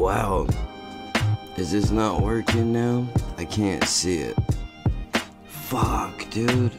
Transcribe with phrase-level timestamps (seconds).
[0.00, 0.46] Wow.
[1.58, 3.06] Is this not working now?
[3.36, 4.36] I can't see it.
[5.44, 6.72] Fuck, dude.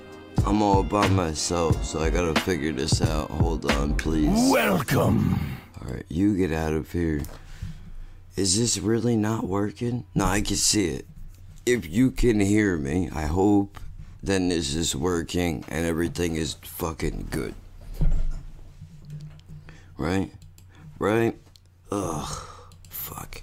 [0.44, 3.29] I'm all by myself, so I gotta figure this out.
[3.29, 4.52] Hold on, please.
[4.52, 5.39] Welcome.
[5.80, 7.21] Alright, you get out of here.
[8.36, 10.03] Is this really not working?
[10.16, 11.05] No, I can see it.
[11.63, 13.80] If you can hear me, I hope
[14.23, 17.53] then this is working and everything is fucking good.
[19.95, 20.31] Right?
[20.98, 21.38] Right?
[21.91, 22.48] Ugh.
[23.12, 23.41] Fuck.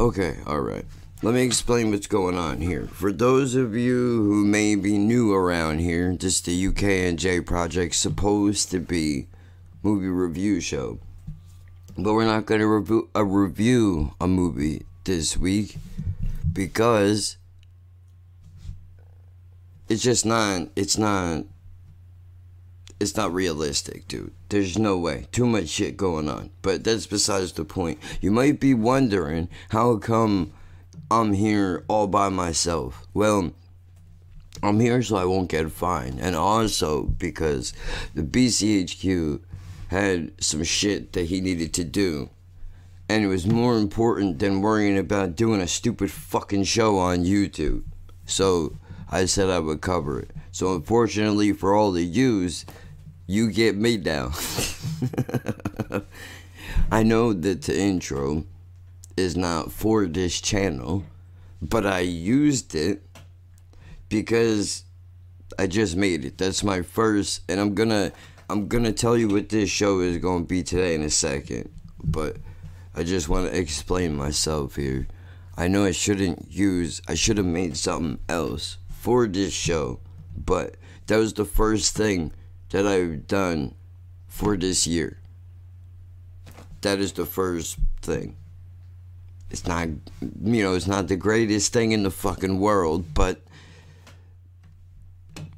[0.00, 0.86] Okay, alright.
[1.22, 2.86] Let me explain what's going on here.
[2.86, 7.42] For those of you who may be new around here, this the UK and J
[7.42, 9.26] project supposed to be
[9.82, 11.00] movie review show.
[11.98, 15.76] But we're not going to review a uh, review a movie this week
[16.50, 17.36] because
[19.90, 21.44] it's just not it's not
[23.00, 24.32] it's not realistic, dude.
[24.50, 25.26] There's no way.
[25.32, 26.50] Too much shit going on.
[26.60, 27.98] But that's besides the point.
[28.20, 30.52] You might be wondering how come
[31.10, 33.06] I'm here all by myself.
[33.14, 33.52] Well,
[34.62, 36.20] I'm here so I won't get fined.
[36.20, 37.72] And also because
[38.14, 39.40] the BCHQ
[39.88, 42.28] had some shit that he needed to do.
[43.08, 47.82] And it was more important than worrying about doing a stupid fucking show on YouTube.
[48.26, 48.76] So
[49.08, 50.30] I said I would cover it.
[50.52, 52.64] So unfortunately for all the yous,
[53.30, 54.32] you get me down.
[56.90, 58.44] I know that the intro
[59.16, 61.04] is not for this channel,
[61.62, 63.02] but I used it
[64.08, 64.82] because
[65.60, 66.38] I just made it.
[66.38, 68.10] That's my first, and I'm gonna
[68.48, 71.70] I'm gonna tell you what this show is gonna be today in a second.
[72.02, 72.36] But
[72.96, 75.06] I just want to explain myself here.
[75.56, 77.00] I know I shouldn't use.
[77.06, 80.00] I should have made something else for this show,
[80.36, 80.74] but
[81.06, 82.32] that was the first thing
[82.70, 83.74] that I've done
[84.28, 85.18] for this year.
[86.80, 88.36] That is the first thing.
[89.50, 89.88] It's not,
[90.20, 93.42] you know, it's not the greatest thing in the fucking world, but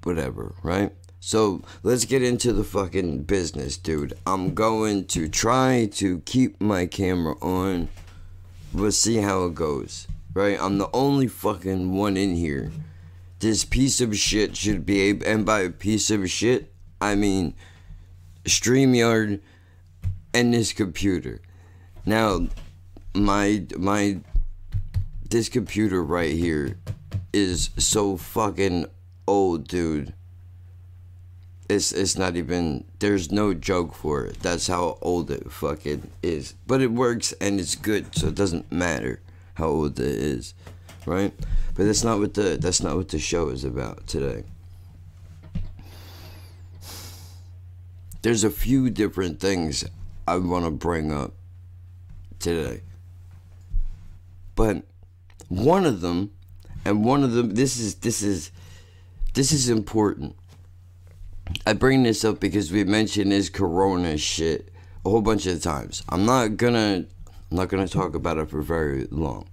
[0.02, 0.92] whatever, right?
[1.20, 4.14] So let's get into the fucking business, dude.
[4.26, 7.88] I'm going to try to keep my camera on.
[8.72, 10.58] We'll see how it goes, right?
[10.60, 12.72] I'm the only fucking one in here.
[13.38, 16.71] This piece of shit should be able, and by a piece of shit,
[17.02, 17.54] I mean
[18.44, 19.40] StreamYard
[20.32, 21.40] and this computer.
[22.06, 22.46] Now,
[23.14, 24.20] my my
[25.28, 26.78] this computer right here
[27.32, 28.86] is so fucking
[29.26, 30.14] old, dude.
[31.68, 34.40] It's it's not even there's no joke for it.
[34.40, 36.54] That's how old it fucking is.
[36.66, 39.20] But it works and it's good, so it doesn't matter
[39.54, 40.54] how old it is,
[41.04, 41.32] right?
[41.74, 44.44] But that's not what the that's not what the show is about today.
[48.22, 49.84] There's a few different things
[50.26, 51.32] I want to bring up
[52.38, 52.82] today.
[54.54, 54.84] But
[55.48, 56.30] one of them
[56.84, 58.50] and one of them this is this is
[59.34, 60.36] this is important.
[61.66, 64.70] I bring this up because we mentioned this corona shit
[65.04, 66.02] a whole bunch of times.
[66.08, 67.04] I'm not gonna
[67.50, 69.48] I'm not gonna talk about it for very long.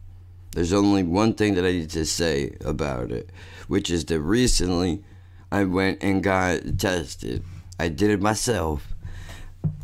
[0.52, 3.30] There's only one thing that I need to say about it,
[3.68, 5.04] which is that recently
[5.52, 7.44] I went and got tested.
[7.80, 8.94] I did it myself.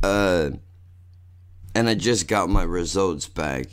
[0.04, 0.52] Uh
[1.74, 3.66] and I just got my results back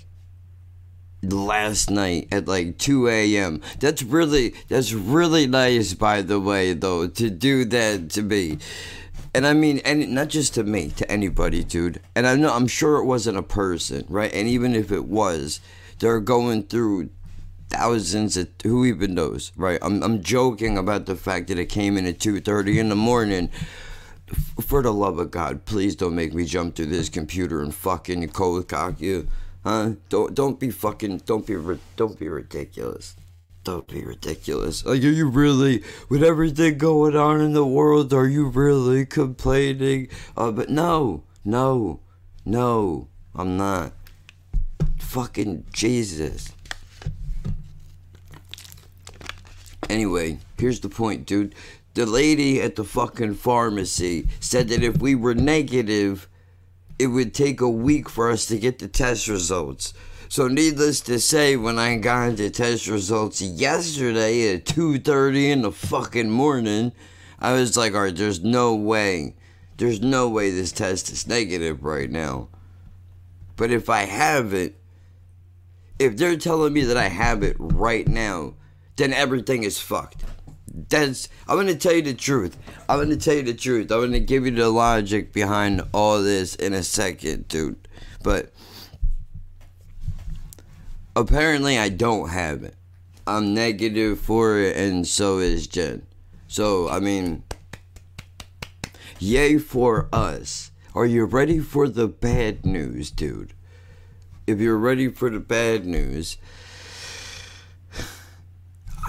[1.22, 3.60] last night at like 2 a.m.
[3.78, 8.58] That's really that's really nice by the way though to do that to me.
[9.34, 12.00] And I mean and not just to me, to anybody, dude.
[12.14, 14.32] And I know I'm sure it wasn't a person, right?
[14.32, 15.60] And even if it was,
[16.00, 17.10] they're going through
[17.68, 19.78] thousands of who even knows, right?
[19.80, 23.48] I'm I'm joking about the fact that it came in at 2:30 in the morning.
[24.60, 28.28] For the love of God, please don't make me jump through this computer and fucking
[28.30, 29.28] cold cock you.
[29.64, 29.92] Huh?
[30.08, 31.56] Don't don't be fucking don't be
[31.96, 33.16] don't be ridiculous.
[33.64, 34.84] Don't be ridiculous.
[34.84, 40.08] Are you really, with everything going on in the world, are you really complaining?
[40.36, 42.00] Uh, but no, no,
[42.44, 43.92] no, I'm not.
[44.98, 46.50] Fucking Jesus.
[49.88, 51.54] Anyway, here's the point, dude.
[51.94, 56.26] The lady at the fucking pharmacy said that if we were negative,
[56.98, 59.92] it would take a week for us to get the test results.
[60.30, 65.72] So needless to say, when I got the test results yesterday at 2:30 in the
[65.72, 66.92] fucking morning,
[67.38, 69.34] I was like, "All right, there's no way.
[69.76, 72.48] There's no way this test is negative right now."
[73.56, 74.76] But if I have it,
[75.98, 78.54] if they're telling me that I have it right now,
[78.96, 80.24] then everything is fucked.
[80.72, 82.56] That's I'm gonna tell you the truth.
[82.88, 83.90] I'm gonna tell you the truth.
[83.90, 87.88] I'm gonna give you the logic behind all this in a second, dude.
[88.22, 88.52] But
[91.14, 92.74] apparently I don't have it.
[93.26, 96.06] I'm negative for it and so is Jen.
[96.48, 97.44] So I mean
[99.18, 100.70] yay for us.
[100.94, 103.54] Are you ready for the bad news, dude?
[104.46, 106.36] If you're ready for the bad news,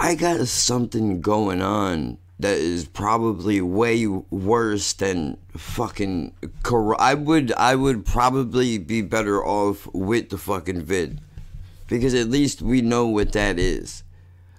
[0.00, 6.32] I got something going on that is probably way worse than fucking
[6.62, 11.20] cor- I would I would probably be better off with the fucking vid
[11.86, 14.02] because at least we know what that is.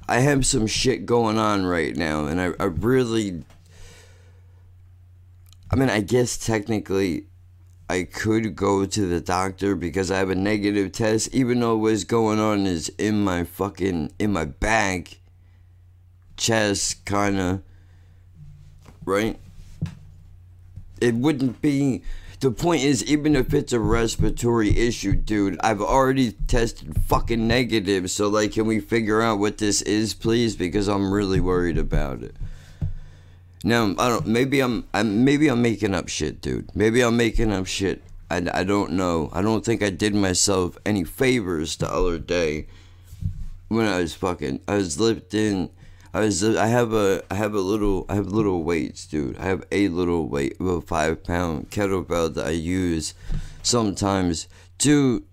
[0.08, 3.44] I have some shit going on right now and I, I really
[5.70, 7.26] I mean I guess technically
[7.90, 12.06] I could go to the doctor because I have a negative test even though what's
[12.06, 15.18] going on is in my fucking in my bag
[16.38, 17.62] chest, kind of,
[19.06, 19.40] right?
[21.02, 22.04] It wouldn't be.
[22.40, 28.12] The point is, even if it's a respiratory issue, dude, I've already tested fucking negative.
[28.12, 30.56] So, like, can we figure out what this is, please?
[30.56, 32.36] Because I'm really worried about it.
[33.64, 34.28] Now, I don't.
[34.28, 34.86] Maybe I'm.
[34.94, 35.24] I'm.
[35.24, 36.70] Maybe I'm making up shit, dude.
[36.76, 38.04] Maybe I'm making up shit.
[38.30, 39.30] I, I don't know.
[39.34, 42.68] I don't think I did myself any favors the other day
[43.70, 44.60] when I was fucking.
[44.68, 45.70] I was lifting
[46.16, 49.38] I was I have a I have a little I have little weights, dude.
[49.38, 53.14] I have a little weight, a five pound kettlebell that I use
[53.62, 54.48] sometimes
[54.78, 55.26] to,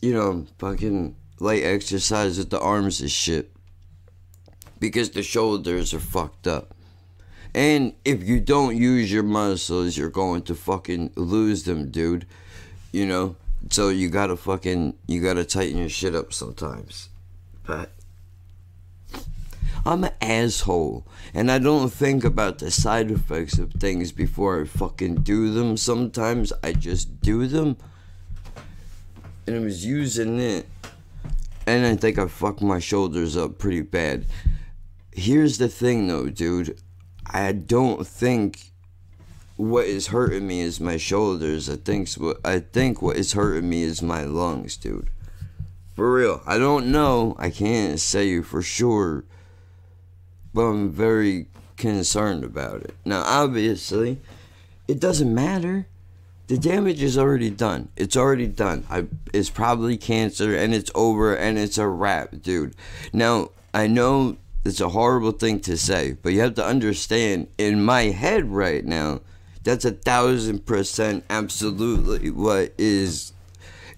[0.00, 3.52] you know, fucking light exercise with the arms and shit.
[4.80, 6.74] Because the shoulders are fucked up.
[7.54, 12.26] And if you don't use your muscles, you're going to fucking lose them, dude.
[12.92, 13.36] You know?
[13.68, 17.10] So you gotta fucking, you gotta tighten your shit up sometimes.
[17.66, 17.90] But
[19.84, 21.06] I'm an asshole.
[21.34, 25.76] And I don't think about the side effects of things before I fucking do them.
[25.76, 27.76] Sometimes I just do them.
[29.46, 30.66] And I was using it.
[31.66, 34.26] And I think I fucked my shoulders up pretty bad.
[35.12, 36.78] Here's the thing though, dude.
[37.26, 38.72] I don't think
[39.56, 41.68] what is hurting me is my shoulders.
[41.68, 45.10] I think what I think what is hurting me is my lungs, dude.
[45.94, 46.40] For real.
[46.46, 47.36] I don't know.
[47.38, 49.24] I can't say for sure
[50.54, 51.46] but I'm very
[51.76, 52.94] concerned about it.
[53.04, 54.20] Now, obviously,
[54.86, 55.86] it doesn't matter.
[56.48, 57.88] The damage is already done.
[57.96, 58.84] It's already done.
[58.90, 62.74] I, it's probably cancer and it's over and it's a wrap, dude.
[63.12, 67.84] Now, I know it's a horrible thing to say, but you have to understand in
[67.84, 69.20] my head right now,
[69.64, 73.32] that's a thousand percent absolutely what is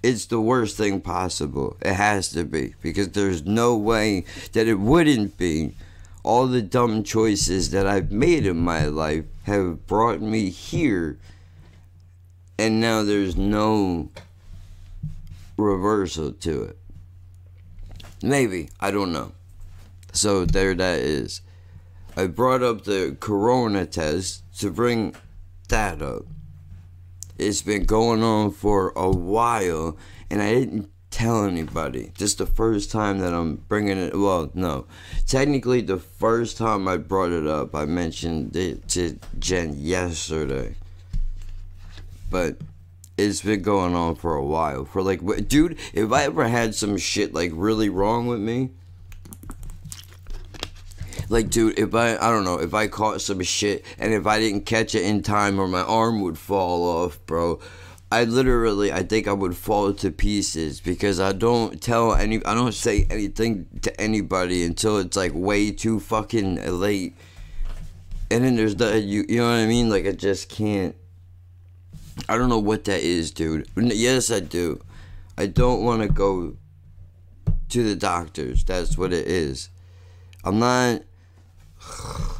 [0.02, 1.78] it's the worst thing possible.
[1.80, 5.74] It has to be because there's no way that it wouldn't be
[6.24, 11.18] all the dumb choices that I've made in my life have brought me here,
[12.58, 14.08] and now there's no
[15.58, 16.78] reversal to it.
[18.22, 19.32] Maybe, I don't know.
[20.12, 21.42] So there that is.
[22.16, 25.14] I brought up the corona test to bring
[25.68, 26.22] that up.
[27.36, 29.98] It's been going on for a while,
[30.30, 32.10] and I didn't tell anybody.
[32.18, 34.18] This is the first time that I'm bringing it.
[34.18, 34.86] Well, no.
[35.28, 40.74] Technically, the first time I brought it up, I mentioned it to Jen yesterday.
[42.30, 42.56] But
[43.16, 44.86] it's been going on for a while.
[44.86, 48.70] For like, dude, if I ever had some shit like really wrong with me,
[51.30, 54.38] like dude if i i don't know if i caught some shit and if i
[54.38, 57.58] didn't catch it in time or my arm would fall off bro
[58.14, 62.54] I literally, I think I would fall to pieces because I don't tell any, I
[62.54, 67.16] don't say anything to anybody until it's like way too fucking late.
[68.30, 69.90] And then there's the, you, you know what I mean?
[69.90, 70.94] Like I just can't.
[72.28, 73.68] I don't know what that is, dude.
[73.74, 74.80] Yes, I do.
[75.36, 76.56] I don't want to go
[77.70, 78.62] to the doctors.
[78.62, 79.70] That's what it is.
[80.44, 81.02] I'm not.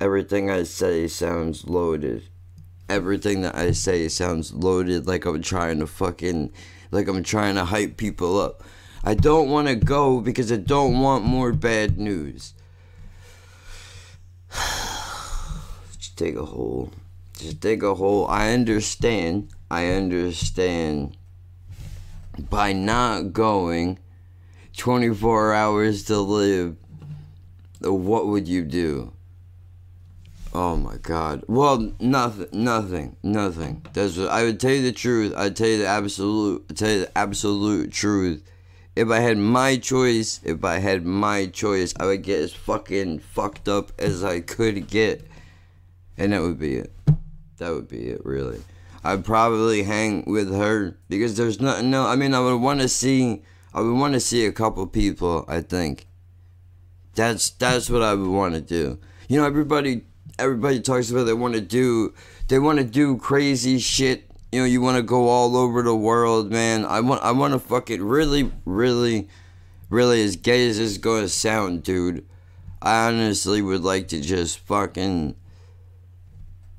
[0.00, 2.28] Everything I say sounds loaded
[2.88, 6.52] everything that I say sounds loaded like I'm trying to fucking
[6.90, 8.62] like I'm trying to hype people up.
[9.02, 12.54] I don't want to go because I don't want more bad news.
[15.98, 16.90] Just take a hole.
[17.36, 18.26] Just take a hole.
[18.28, 19.48] I understand.
[19.70, 21.16] I understand.
[22.38, 23.98] By not going
[24.76, 26.76] 24 hours to live,
[27.80, 29.12] what would you do?
[30.54, 31.42] Oh my God.
[31.48, 33.84] Well, nothing, nothing, nothing.
[33.92, 35.34] That's what, I would tell you the truth.
[35.36, 38.44] I'd tell you the absolute, I'd tell you the absolute truth.
[38.94, 43.18] if I had my choice, if I had my choice, I would get as fucking
[43.18, 45.26] fucked up as I could get.
[46.16, 46.92] And that would be it.
[47.56, 48.62] That would be it, really.
[49.02, 53.42] I'd probably hang with her because there's nothing no I mean I would wanna see
[53.74, 56.06] I would wanna see a couple people, I think.
[57.14, 58.98] That's that's what I would wanna do.
[59.28, 60.04] You know, everybody
[60.38, 62.14] everybody talks about they wanna do
[62.48, 66.52] they wanna do crazy shit you know, you want to go all over the world,
[66.52, 66.84] man.
[66.84, 69.26] I want, I want to fucking really, really,
[69.90, 72.24] really, as gay as this is gonna sound, dude.
[72.80, 75.34] I honestly would like to just fucking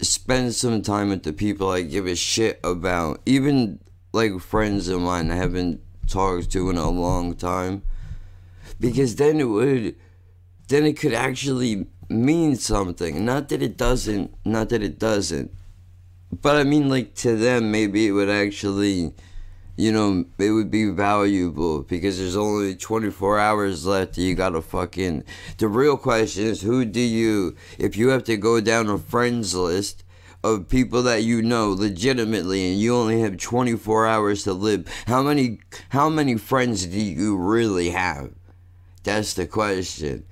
[0.02, 3.82] spend some time with the people I give a shit about, even
[4.14, 7.82] like friends of mine I haven't talked to in a long time,
[8.80, 9.96] because then it would,
[10.70, 13.26] then it could actually mean something.
[13.26, 15.52] Not that it doesn't, not that it doesn't
[16.42, 19.14] but I mean, like to them, maybe it would actually,
[19.78, 24.18] you know, it would be valuable because there's only 24 hours left.
[24.18, 25.24] You gotta fucking.
[25.58, 29.56] The real question is, who do you, if you have to go down a friends
[29.56, 30.04] list
[30.44, 35.24] of people that you know legitimately, and you only have 24 hours to live, how
[35.24, 35.60] many,
[35.90, 38.32] how many friends do you really have?
[39.04, 40.26] That's the question.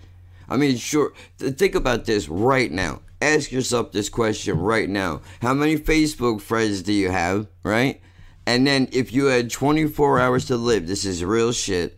[0.49, 1.13] I mean, sure.
[1.37, 5.21] Think about this right now ask yourself this question right now.
[5.41, 8.01] How many Facebook friends do you have, right?
[8.45, 11.97] And then if you had 24 hours to live, this is real shit.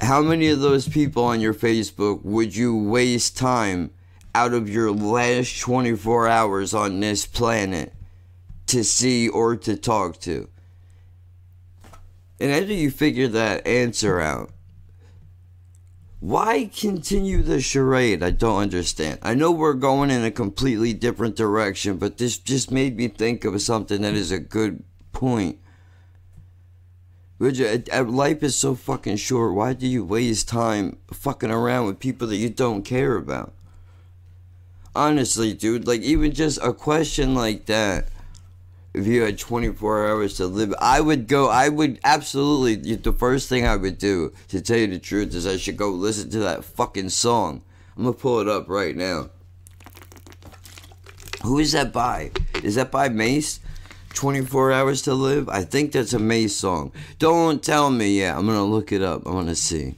[0.00, 3.90] How many of those people on your Facebook would you waste time
[4.34, 7.92] out of your last 24 hours on this planet
[8.68, 10.48] to see or to talk to?
[12.40, 14.50] And after you figure that answer out,
[16.20, 18.22] why continue the charade?
[18.22, 19.18] I don't understand.
[19.22, 23.46] I know we're going in a completely different direction, but this just made me think
[23.46, 25.58] of something that is a good point.
[27.40, 29.54] Uh, uh, life is so fucking short.
[29.54, 33.54] Why do you waste time fucking around with people that you don't care about?
[34.94, 38.08] Honestly, dude, like even just a question like that
[38.92, 43.48] if you had 24 hours to live, I would go, I would absolutely, the first
[43.48, 46.40] thing I would do, to tell you the truth, is I should go listen to
[46.40, 47.62] that fucking song.
[47.96, 49.30] I'm gonna pull it up right now.
[51.42, 52.32] Who is that by?
[52.62, 53.60] Is that by Mase?
[54.14, 55.48] 24 Hours to Live?
[55.48, 56.92] I think that's a Mase song.
[57.18, 58.36] Don't tell me yet.
[58.36, 59.26] I'm gonna look it up.
[59.26, 59.94] I wanna see.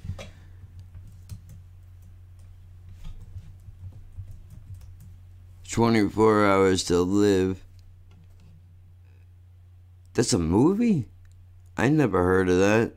[5.68, 7.64] Twenty-four hours to live.
[10.14, 11.06] That's a movie?
[11.76, 12.94] I never heard of that.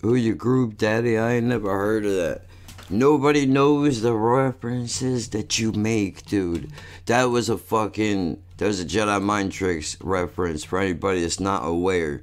[0.00, 1.18] Who your group daddy?
[1.18, 2.42] I never heard of that.
[2.90, 6.72] Nobody knows the references that you make, dude.
[7.06, 11.66] That was a fucking that was a Jedi mind tricks reference for anybody that's not
[11.66, 12.22] aware.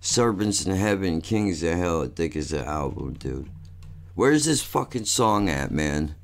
[0.00, 3.50] Servants in Heaven, Kings of Hell, I think is the album, dude.
[4.14, 6.14] Where's this fucking song at, man?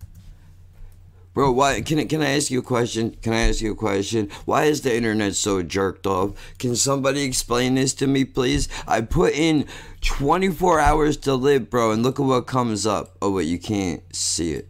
[1.38, 3.12] Bro, why can can I ask you a question?
[3.22, 4.28] Can I ask you a question?
[4.44, 6.32] Why is the internet so jerked off?
[6.58, 8.68] Can somebody explain this to me, please?
[8.88, 9.66] I put in
[10.00, 13.16] 24 hours to live, bro, and look at what comes up.
[13.22, 14.68] Oh, wait, you can't see it.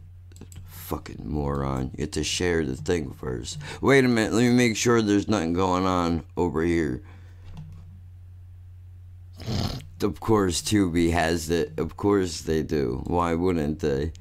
[0.67, 1.93] Fucking moron.
[1.97, 3.57] You have to share the thing first.
[3.81, 7.03] Wait a minute, let me make sure there's nothing going on over here.
[10.03, 11.79] Of course, Tubi has it.
[11.79, 13.05] Of course they do.
[13.07, 14.13] Why wouldn't they?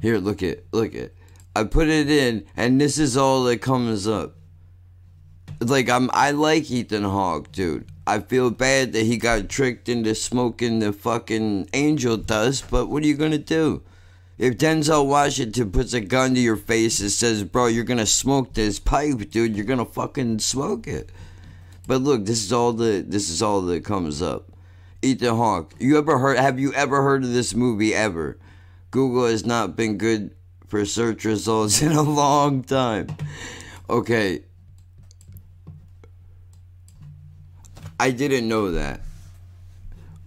[0.00, 1.14] Here, look it, look it.
[1.56, 4.36] I put it in, and this is all that comes up.
[5.60, 7.86] Like I'm, I like Ethan Hawke, dude.
[8.06, 13.02] I feel bad that he got tricked into smoking the fucking angel dust, but what
[13.02, 13.82] are you gonna do?
[14.38, 18.54] If Denzel Washington puts a gun to your face and says, "Bro, you're gonna smoke
[18.54, 21.10] this pipe, dude," you're gonna fucking smoke it.
[21.88, 24.52] But look, this is all the this is all that comes up.
[25.02, 25.74] Ethan Hawke.
[25.80, 26.38] You ever heard?
[26.38, 28.38] Have you ever heard of this movie ever?
[28.90, 30.34] Google has not been good
[30.66, 33.08] for search results in a long time.
[33.88, 34.42] Okay.
[38.00, 39.00] I didn't know that.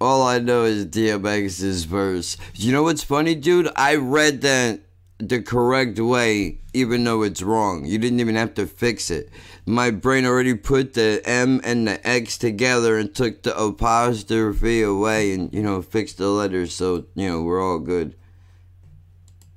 [0.02, 2.36] All I know is DMX's verse.
[2.56, 3.70] You know what's funny, dude?
[3.76, 4.82] I read that
[5.20, 7.86] the correct way, even though it's wrong.
[7.86, 9.30] You didn't even have to fix it.
[9.66, 15.34] My brain already put the M and the X together and took the apostrophe away
[15.34, 18.16] and, you know, fixed the letters so, you know, we're all good.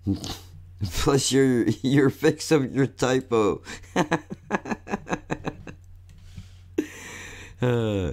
[0.92, 3.62] Plus your your fix of your typo.
[7.62, 8.12] uh,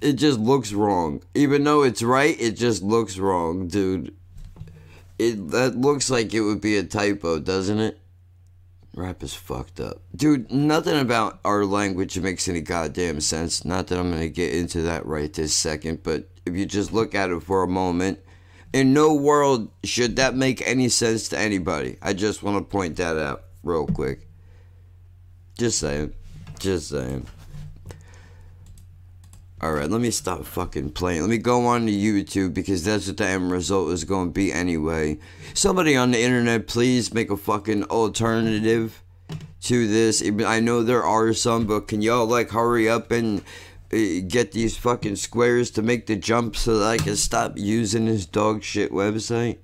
[0.00, 1.22] it just looks wrong.
[1.34, 4.14] Even though it's right, it just looks wrong, dude.
[5.18, 7.98] It that looks like it would be a typo, doesn't it?
[8.94, 10.02] Rap is fucked up.
[10.14, 13.64] Dude, nothing about our language makes any goddamn sense.
[13.64, 17.14] Not that I'm gonna get into that right this second, but if you just look
[17.14, 18.20] at it for a moment,
[18.72, 21.96] in no world should that make any sense to anybody.
[22.00, 24.26] I just want to point that out real quick.
[25.58, 26.14] Just saying.
[26.58, 27.26] Just saying.
[29.62, 31.20] Alright, let me stop fucking playing.
[31.20, 34.32] Let me go on to YouTube because that's what the end result is going to
[34.32, 35.18] be anyway.
[35.54, 39.04] Somebody on the internet, please make a fucking alternative
[39.62, 40.20] to this.
[40.44, 43.42] I know there are some, but can y'all like hurry up and
[43.92, 48.06] Eh, get these fucking squares to make the jump so that I can stop using
[48.06, 49.58] this dog shit website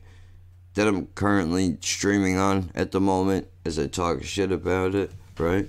[0.75, 5.68] that I'm currently streaming on at the moment as I talk shit about it, right?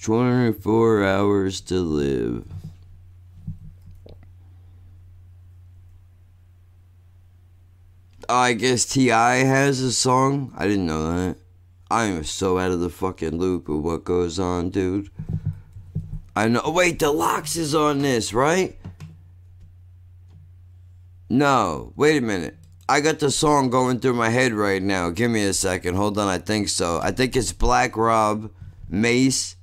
[0.00, 2.44] 24 hours to live.
[8.28, 9.36] Oh, I guess T.I.
[9.36, 10.52] has a song.
[10.56, 11.36] I didn't know that.
[11.90, 15.10] I am so out of the fucking loop of what goes on, dude.
[16.36, 16.62] I know.
[16.66, 18.78] Wait, the LOX is on this, right?
[21.28, 21.92] No.
[21.96, 22.56] Wait a minute.
[22.88, 25.10] I got the song going through my head right now.
[25.10, 25.94] Give me a second.
[25.94, 26.28] Hold on.
[26.28, 27.00] I think so.
[27.02, 28.50] I think it's Black Rob,
[28.88, 29.56] Mase,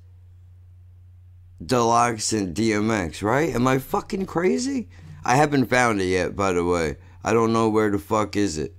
[1.60, 3.54] the LOX and DMX, right?
[3.54, 4.90] Am I fucking crazy?
[5.24, 6.98] I haven't found it yet, by the way.
[7.24, 8.75] I don't know where the fuck is it.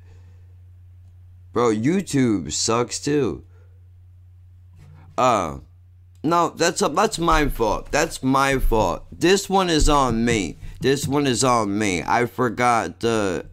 [1.52, 3.44] Bro, YouTube sucks too.
[5.16, 5.58] Uh
[6.22, 7.90] no, that's a, that's my fault.
[7.90, 9.04] That's my fault.
[9.10, 10.56] This one is on me.
[10.80, 12.02] This one is on me.
[12.02, 13.46] I forgot the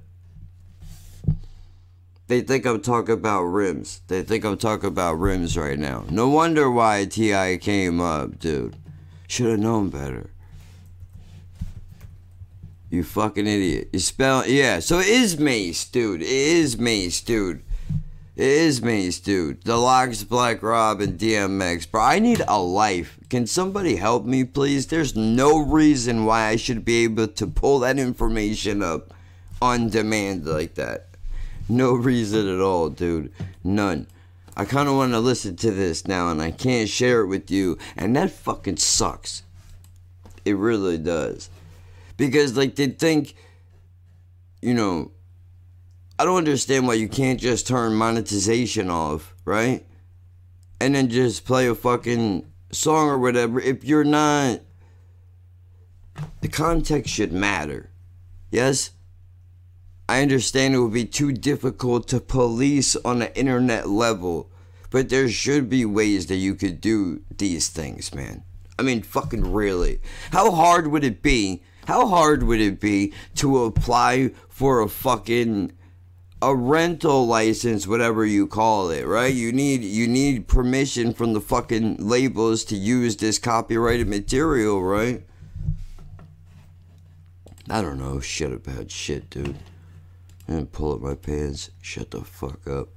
[2.30, 4.02] they think I'm talking about rims.
[4.08, 6.06] They think I'm talking about rims right now.
[6.12, 7.58] No wonder why T.I.
[7.58, 8.76] came up, dude.
[9.28, 10.30] Should have known better.
[12.92, 13.90] You fucking idiot.
[13.94, 16.22] You spell yeah, so it is Mase, dude.
[16.22, 17.64] It is Mase, dude.
[18.40, 19.66] It is Mase, dude.
[19.66, 21.92] The LOX, Black Rob, and DMX.
[21.92, 23.20] Bro, I need a life.
[23.30, 24.88] Can somebody help me, please?
[24.88, 29.14] There's no reason why I should be able to pull that information up
[29.62, 31.10] on demand like that.
[31.68, 33.34] No reason at all, dude.
[33.62, 34.08] None.
[34.56, 37.52] I kind of want to listen to this now and I can't share it with
[37.52, 37.78] you.
[37.98, 39.44] And that fucking sucks.
[40.46, 41.50] It really does.
[42.16, 43.36] Because, like, they think,
[44.62, 45.12] you know,
[46.20, 49.86] I don't understand why you can't just turn monetization off, right?
[50.82, 53.62] And then just play a fucking song or whatever.
[53.62, 54.60] If you're not.
[56.42, 57.92] The context should matter.
[58.52, 58.92] Yes?
[60.10, 64.52] I understand it would be too difficult to police on an internet level,
[64.90, 68.44] but there should be ways that you could do these things, man.
[68.78, 70.02] I mean, fucking really.
[70.32, 71.64] How hard would it be?
[71.86, 75.72] How hard would it be to apply for a fucking
[76.42, 79.34] a rental license, whatever you call it, right?
[79.34, 85.24] You need you need permission from the fucking labels to use this copyrighted material, right?
[87.70, 89.58] I don't know shit about shit, dude
[90.50, 91.70] and pull up my pants.
[91.82, 92.90] Shut the fuck up.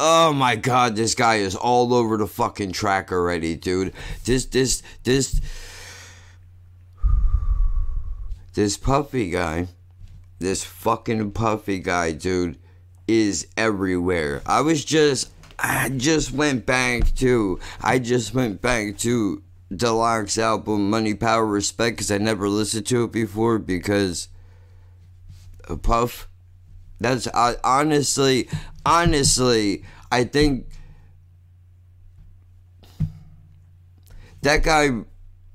[0.00, 3.92] Oh my god, this guy is all over the fucking track already, dude.
[4.24, 5.40] This, this, this.
[8.54, 9.68] This puffy guy,
[10.38, 12.58] this fucking puffy guy, dude,
[13.06, 14.42] is everywhere.
[14.46, 20.38] I was just, I just went back to, I just went back to the LOX
[20.38, 24.28] album Money Power Respect because I never listened to it before because
[25.76, 26.28] Puff.
[27.00, 28.48] That's honestly,
[28.84, 30.66] honestly, I think
[34.42, 34.90] that guy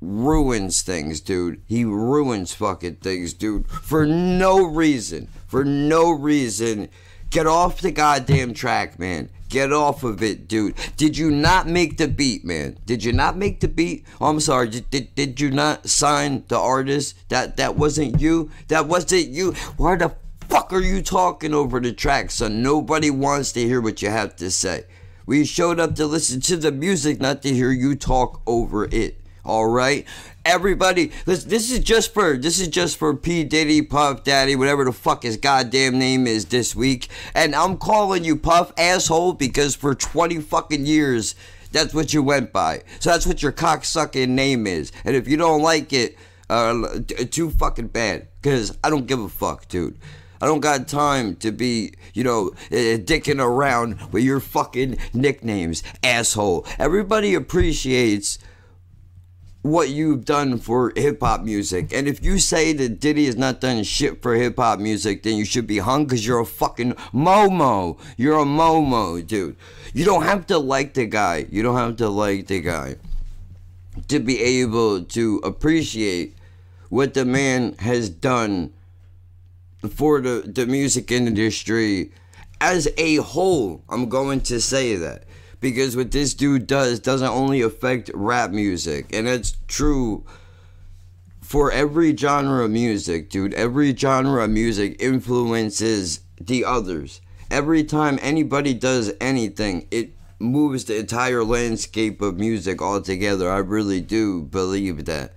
[0.03, 1.61] ruins things, dude.
[1.65, 5.29] He ruins fucking things, dude, for no reason.
[5.47, 6.89] For no reason.
[7.29, 9.29] Get off the goddamn track, man.
[9.49, 10.75] Get off of it, dude.
[10.97, 12.77] Did you not make the beat, man?
[12.85, 14.05] Did you not make the beat?
[14.19, 14.69] Oh, I'm sorry.
[14.69, 17.15] Did, did, did you not sign the artist?
[17.29, 18.51] That that wasn't you.
[18.67, 19.53] That wasn't you.
[19.77, 20.15] Why the
[20.49, 22.61] fuck are you talking over the track, son?
[22.61, 24.85] Nobody wants to hear what you have to say.
[25.25, 29.22] We showed up to listen to the music, not to hear you talk over it.
[29.45, 30.05] All right,
[30.45, 31.11] everybody.
[31.25, 34.93] This this is just for this is just for P Diddy, Puff Daddy, whatever the
[34.93, 37.09] fuck his goddamn name is this week.
[37.35, 41.35] And I'm calling you Puff asshole because for 20 fucking years
[41.73, 42.83] that's what you went by.
[42.99, 44.93] So that's what your cocksucking name is.
[45.03, 46.15] And if you don't like it,
[46.49, 48.29] uh, too fucking bad.
[48.43, 49.97] Cause I don't give a fuck, dude.
[50.39, 56.65] I don't got time to be, you know, dicking around with your fucking nicknames, asshole.
[56.79, 58.39] Everybody appreciates
[59.63, 61.91] what you've done for hip hop music.
[61.93, 65.37] And if you say that Diddy has not done shit for hip hop music, then
[65.37, 67.97] you should be hung because you're a fucking Momo.
[68.17, 69.55] You're a Momo, dude.
[69.93, 71.47] You don't have to like the guy.
[71.49, 72.97] You don't have to like the guy
[74.09, 76.35] to be able to appreciate
[76.89, 78.73] what the man has done
[79.89, 82.11] for the, the music industry
[82.59, 83.81] as a whole.
[83.89, 85.23] I'm going to say that
[85.63, 90.25] because what this dude does doesn't only affect rap music, and it's true
[91.41, 93.53] for every genre of music, dude.
[93.53, 97.21] Every genre of music influences the others.
[97.49, 103.49] Every time anybody does anything, it moves the entire landscape of music altogether.
[103.49, 105.33] I really do believe that.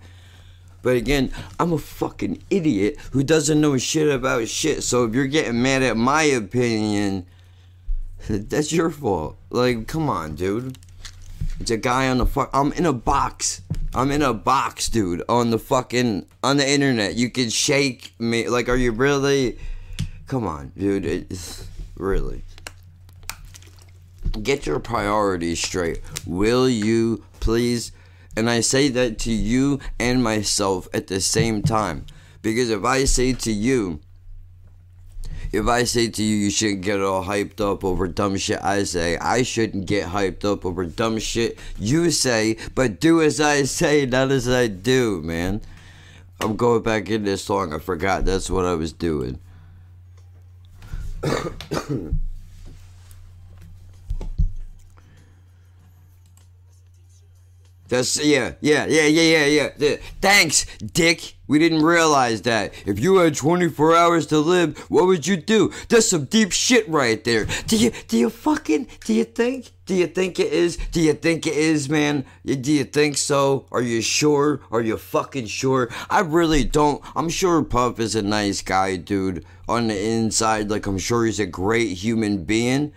[0.83, 4.83] But again, I'm a fucking idiot who doesn't know shit about shit.
[4.83, 7.27] So if you're getting mad at my opinion,
[8.29, 9.37] that's your fault.
[9.51, 10.79] Like, come on, dude.
[11.61, 12.51] It's a guy on the fuck.
[12.53, 13.63] I'm in a box.
[13.95, 15.23] I'm in a box, dude.
[15.29, 17.15] On the fucking on the internet.
[17.15, 18.49] You can shake me.
[18.49, 19.59] Like, are you really?
[20.27, 21.07] Come on, dude.
[21.07, 22.43] It's really.
[24.43, 26.01] Get your priorities straight.
[26.27, 27.93] Will you please?
[28.37, 32.05] And I say that to you and myself at the same time.
[32.43, 34.01] Because if I say to you,
[35.57, 38.85] if I say to you, you shouldn't get all hyped up over dumb shit, I
[38.85, 43.63] say, I shouldn't get hyped up over dumb shit you say, but do as I
[43.65, 45.61] say, not as I do, man.
[46.41, 47.73] I'm going back in this song.
[47.73, 49.41] I forgot that's what I was doing.
[57.89, 59.97] That's yeah, yeah, yeah, yeah, yeah, yeah.
[60.21, 61.35] Thanks, Dick.
[61.47, 62.75] We didn't realize that.
[62.87, 65.73] If you had 24 hours to live, what would you do?
[65.89, 67.47] That's some deep shit right there.
[67.69, 69.71] Do you do you fucking do you think?
[69.87, 70.77] Do you think it is?
[70.91, 72.25] Do you think it is, man?
[72.45, 73.67] Do you think so?
[73.71, 74.61] Are you sure?
[74.73, 75.89] Are you fucking sure?
[76.11, 77.01] I really don't.
[77.15, 79.45] I'm sure Puff is a nice guy, dude.
[79.69, 82.93] On the inside, like I'm sure he's a great human being.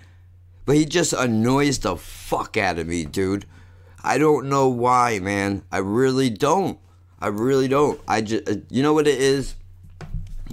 [0.65, 3.45] But he just annoys the fuck out of me, dude.
[4.03, 5.63] I don't know why, man.
[5.71, 6.79] I really don't.
[7.19, 7.99] I really don't.
[8.07, 9.55] I just, uh, you know what it is?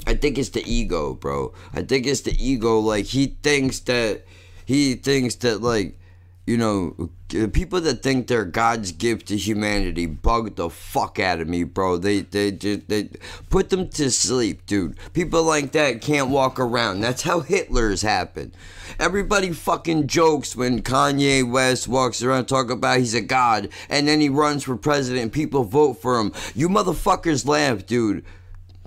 [0.07, 1.55] I think it's the ego, bro.
[1.73, 2.81] I think it's the ego.
[2.81, 4.25] Like, he thinks that,
[4.65, 5.99] he thinks that, like,
[6.47, 7.11] you know,
[7.49, 11.97] people that think they're God's gift to humanity bug the fuck out of me, bro.
[11.97, 13.11] They, they, they, they
[13.51, 14.97] put them to sleep, dude.
[15.13, 17.01] People like that can't walk around.
[17.01, 18.53] That's how Hitler's happened.
[19.01, 24.21] Everybody fucking jokes when Kanye West walks around talking about he's a god, and then
[24.21, 26.33] he runs for president and people vote for him.
[26.55, 28.25] You motherfuckers laugh, dude.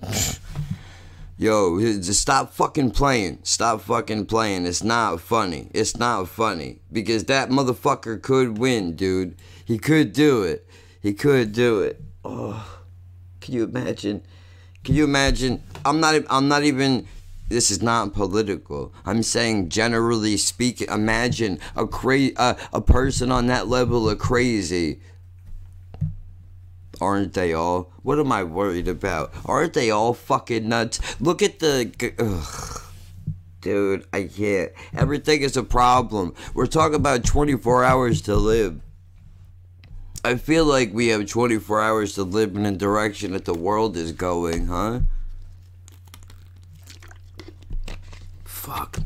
[1.42, 3.40] Yo, just stop fucking playing.
[3.44, 4.66] Stop fucking playing.
[4.66, 5.72] It's not funny.
[5.74, 6.82] It's not funny.
[6.92, 9.38] Because that motherfucker could win, dude.
[9.64, 10.68] He could do it.
[11.02, 12.02] He could do it.
[12.26, 12.82] Oh,
[13.40, 14.22] can you imagine?
[14.84, 15.64] Can you imagine?
[15.86, 16.22] I'm not.
[16.30, 17.08] I'm not even.
[17.48, 18.94] This is not political.
[19.06, 20.90] I'm saying generally speaking.
[20.90, 25.00] Imagine a cra- uh, a person on that level of crazy
[27.02, 27.92] Aren't they all?
[28.04, 29.34] What am I worried about?
[29.46, 31.00] Aren't they all fucking nuts?
[31.22, 31.92] Look at the.
[32.20, 32.82] Ugh.
[33.62, 34.72] Dude, I can't.
[34.96, 36.34] Everything is a problem.
[36.54, 38.82] We're talking about 24 hours to live.
[40.24, 43.96] I feel like we have 24 hours to live in the direction that the world
[43.98, 45.02] is going, huh?
[48.44, 48.99] Fuck,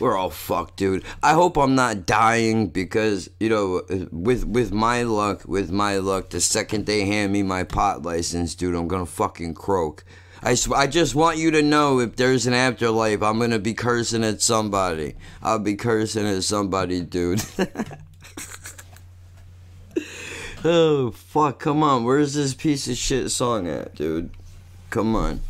[0.00, 1.04] we're all fucked, dude.
[1.22, 6.30] I hope I'm not dying because you know, with with my luck, with my luck,
[6.30, 10.04] the second they hand me my pot license, dude, I'm gonna fucking croak.
[10.42, 13.74] I, sw- I just want you to know if there's an afterlife, I'm gonna be
[13.74, 15.16] cursing at somebody.
[15.42, 17.44] I'll be cursing at somebody, dude.
[20.64, 21.58] oh fuck!
[21.58, 24.30] Come on, where's this piece of shit song at, dude?
[24.88, 25.42] Come on.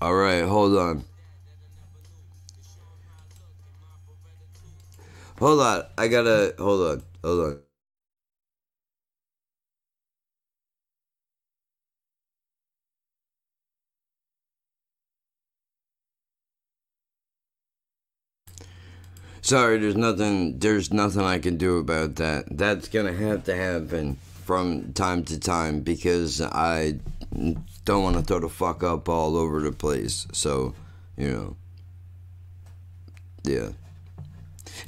[0.00, 1.04] All right, hold on.
[5.38, 5.82] Hold on.
[5.98, 6.54] I gotta.
[6.58, 7.02] Hold on.
[7.22, 7.60] Hold on.
[19.42, 20.58] Sorry, there's nothing.
[20.58, 22.44] There's nothing I can do about that.
[22.50, 26.98] That's gonna have to happen from time to time because I
[27.84, 30.26] don't want to throw the fuck up all over the place.
[30.32, 30.74] So,
[31.16, 31.56] you know.
[33.42, 33.70] Yeah.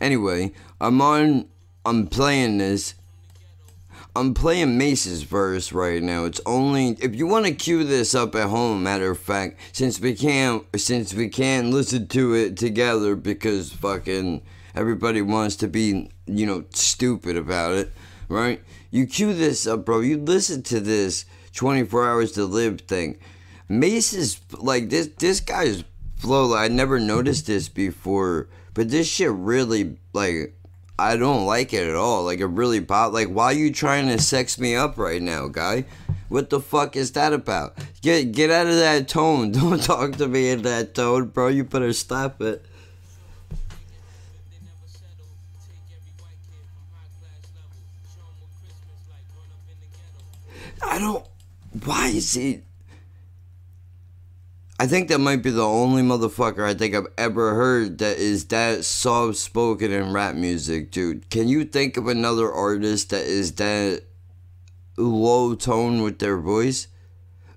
[0.00, 1.48] Anyway, I'm on.
[1.84, 2.94] I'm playing this.
[4.14, 6.26] I'm playing Mase's verse right now.
[6.26, 8.82] It's only if you want to cue this up at home.
[8.82, 14.42] Matter of fact, since we can't, since we can't listen to it together because fucking
[14.74, 17.90] everybody wants to be, you know, stupid about it,
[18.28, 18.62] right?
[18.90, 20.00] You cue this up, bro.
[20.00, 23.18] You listen to this 24 hours to live thing.
[23.68, 25.08] Mase is like this.
[25.18, 25.84] This guy's
[26.16, 26.54] flow.
[26.54, 30.54] I never noticed this before, but this shit really like.
[30.98, 32.24] I don't like it at all.
[32.24, 33.12] Like it really pop.
[33.12, 35.86] Like why are you trying to sex me up right now, guy?
[36.28, 37.76] What the fuck is that about?
[38.02, 39.52] Get get out of that tone.
[39.52, 41.48] Don't talk to me in that tone, bro.
[41.48, 42.64] You better stop it.
[50.84, 51.24] I don't.
[51.84, 52.62] Why is he?
[54.78, 58.46] I think that might be the only motherfucker I think I've ever heard that is
[58.46, 61.30] that soft spoken in rap music, dude.
[61.30, 64.02] Can you think of another artist that is that
[64.96, 66.88] low tone with their voice?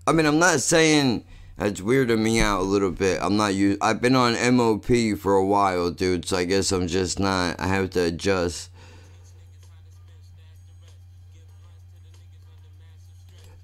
[0.06, 1.26] I mean, I'm not saying
[1.58, 3.20] that's weirding me out a little bit.
[3.22, 3.80] I'm not used.
[3.82, 6.26] I've been on MOP for a while, dude.
[6.26, 7.60] So I guess I'm just not.
[7.60, 8.70] I have to adjust.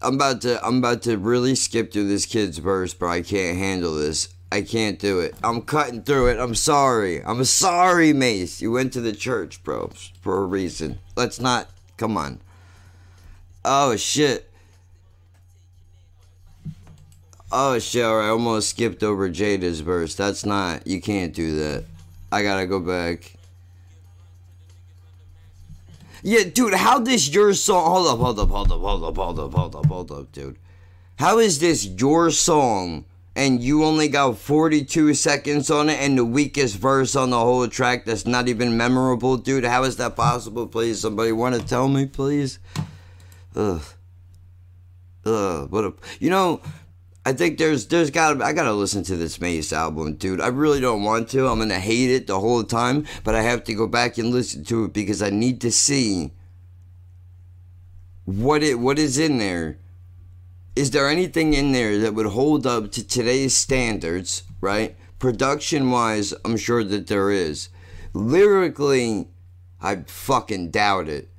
[0.02, 3.58] I'm about to I'm about to really skip through this kid's verse, but I can't
[3.58, 4.30] handle this.
[4.52, 5.36] I can't do it.
[5.44, 6.40] I'm cutting through it.
[6.40, 7.24] I'm sorry.
[7.24, 8.62] I'm sorry, Mase.
[8.62, 11.00] You went to the church, bro, for a reason.
[11.16, 11.70] Let's not.
[11.98, 12.40] Come on.
[13.64, 14.50] Oh shit.
[17.52, 18.06] Oh shit!
[18.06, 20.16] I almost skipped over Jada's verse.
[20.16, 20.88] That's not.
[20.88, 21.84] You can't do that.
[22.32, 23.34] I gotta go back.
[26.24, 27.86] Yeah, dude, how this your song?
[27.86, 30.58] Hold up, hold up, hold up, hold up, hold up, hold up, hold up, dude.
[31.18, 33.06] How is this your song
[33.36, 37.68] and you only got 42 seconds on it and the weakest verse on the whole
[37.68, 39.66] track that's not even memorable, dude?
[39.66, 40.68] How is that possible?
[40.68, 42.60] Please, somebody want to tell me, please?
[43.56, 43.84] Ugh.
[45.26, 45.72] Ugh.
[45.72, 45.94] What a.
[46.20, 46.62] You know.
[47.24, 50.42] I think there's there's gotta I gotta listen to this Mase album, dude.
[50.42, 51.48] I really don't want to.
[51.48, 54.64] I'm gonna hate it the whole time, but I have to go back and listen
[54.66, 56.32] to it because I need to see
[58.26, 59.78] what it what is in there.
[60.76, 64.96] Is there anything in there that would hold up to today's standards, right?
[65.20, 67.70] Production wise, I'm sure that there is.
[68.14, 69.28] Lyrically,
[69.80, 71.30] I fucking doubt it.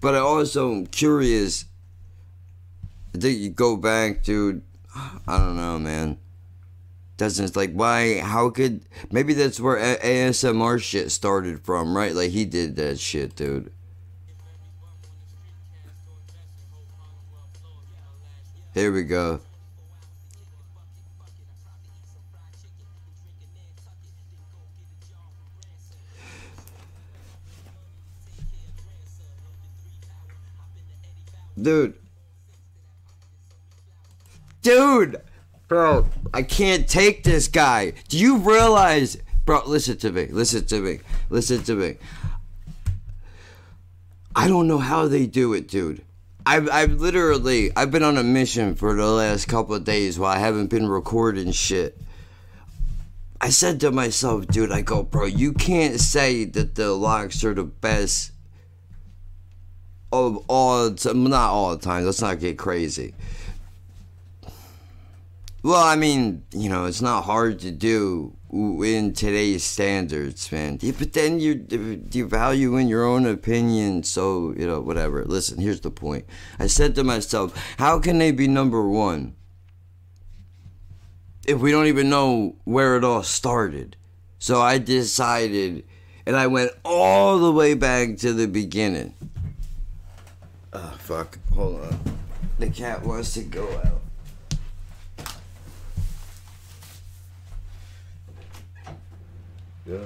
[0.00, 1.64] But I also am curious
[3.12, 4.62] that you go back, dude
[5.28, 6.18] I don't know, man.
[7.16, 8.18] Doesn't like why?
[8.18, 12.14] How could maybe that's where ASMR shit started from, right?
[12.14, 13.72] Like he did that shit, dude.
[18.74, 19.40] Here we go.
[31.60, 31.94] Dude,
[34.66, 35.22] dude,
[35.68, 37.92] bro, I can't take this guy.
[38.08, 39.62] Do you realize, bro?
[39.64, 40.26] Listen to me.
[40.26, 40.98] Listen to me.
[41.30, 41.98] Listen to me.
[44.34, 46.02] I don't know how they do it, dude.
[46.44, 50.32] I've, I've literally I've been on a mission for the last couple of days while
[50.32, 51.96] I haven't been recording shit.
[53.40, 57.54] I said to myself, dude, I go, bro, you can't say that the LOX are
[57.54, 58.32] the best
[60.12, 62.04] of all, not all the time.
[62.04, 63.14] Let's not get crazy.
[65.66, 70.78] Well, I mean, you know, it's not hard to do in today's standards, man.
[70.80, 71.66] But then you
[72.12, 75.24] you value in your own opinion, so you know, whatever.
[75.24, 76.24] Listen, here's the point.
[76.60, 79.34] I said to myself, how can they be number one
[81.48, 83.96] if we don't even know where it all started?
[84.38, 85.82] So I decided,
[86.26, 89.14] and I went all the way back to the beginning.
[90.72, 91.40] Oh fuck!
[91.56, 92.18] Hold on.
[92.60, 94.05] The cat wants to go out.
[99.86, 100.02] Bro,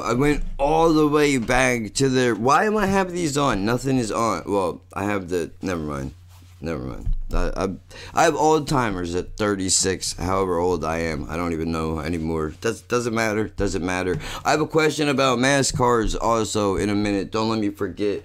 [0.00, 2.32] I went all the way back to the.
[2.32, 3.64] Why am I having these on?
[3.64, 4.42] Nothing is on.
[4.46, 5.52] Well, I have the.
[5.62, 6.14] Never mind.
[6.60, 7.10] Never mind.
[7.32, 7.68] I, I,
[8.12, 11.30] I have old timers at 36, however old I am.
[11.30, 12.54] I don't even know anymore.
[12.60, 13.46] Does, doesn't matter.
[13.46, 14.18] Doesn't matter.
[14.44, 17.30] I have a question about mass cars also in a minute.
[17.30, 18.24] Don't let me forget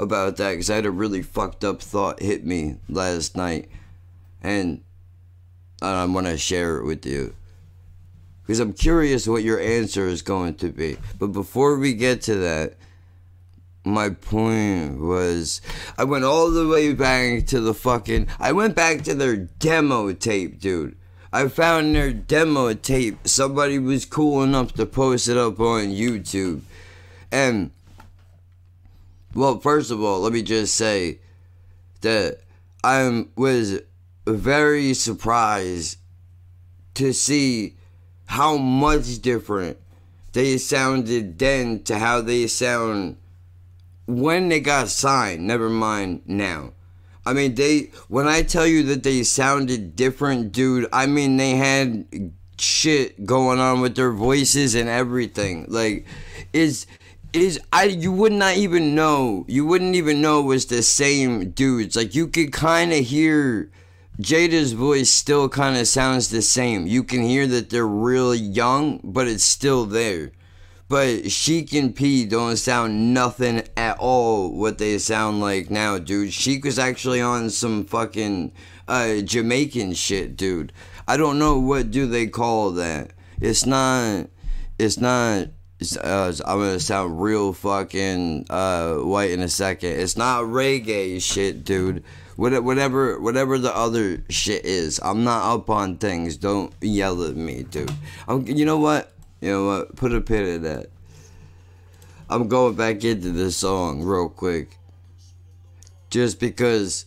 [0.00, 3.68] about that because I had a really fucked up thought hit me last night,
[4.42, 4.82] and
[5.82, 7.34] I want to share it with you
[8.42, 10.96] because I'm curious what your answer is going to be.
[11.18, 12.74] But before we get to that,
[13.84, 15.60] my point was
[15.96, 20.12] I went all the way back to the fucking I went back to their demo
[20.12, 20.96] tape, dude.
[21.32, 23.28] I found their demo tape.
[23.28, 26.62] Somebody was cool enough to post it up on YouTube.
[27.30, 27.70] And
[29.34, 31.18] well, first of all, let me just say
[32.00, 32.40] that
[32.82, 33.80] I was
[34.26, 35.98] very surprised
[36.94, 37.76] to see
[38.26, 39.76] how much different
[40.32, 43.16] they sounded then to how they sound
[44.06, 45.46] when they got signed.
[45.46, 46.72] Never mind now.
[47.26, 50.88] I mean, they when I tell you that they sounded different, dude.
[50.92, 55.66] I mean, they had shit going on with their voices and everything.
[55.68, 56.06] Like,
[56.52, 56.86] is
[57.32, 59.44] is I you would not even know.
[59.48, 61.96] You wouldn't even know it was the same dudes.
[61.96, 63.70] Like you could kind of hear
[64.20, 66.86] Jada's voice still kind of sounds the same.
[66.86, 70.32] You can hear that they're really young, but it's still there.
[70.88, 76.32] But Sheek and P don't sound nothing at all what they sound like now, dude.
[76.32, 78.52] Sheek was actually on some fucking
[78.88, 80.72] uh, Jamaican shit, dude.
[81.06, 83.12] I don't know what do they call that.
[83.40, 84.26] It's not.
[84.78, 85.48] It's not
[85.96, 89.98] uh, I'm gonna sound real fucking uh, white in a second.
[89.98, 92.04] It's not reggae shit, dude.
[92.36, 96.38] Whatever, whatever the other shit is, I'm not up on things.
[96.38, 97.92] Don't yell at me, dude.
[98.26, 99.12] I'm, you know what?
[99.42, 99.96] You know what?
[99.96, 100.86] Put a pin in that.
[102.30, 104.78] I'm going back into this song real quick,
[106.08, 107.04] just because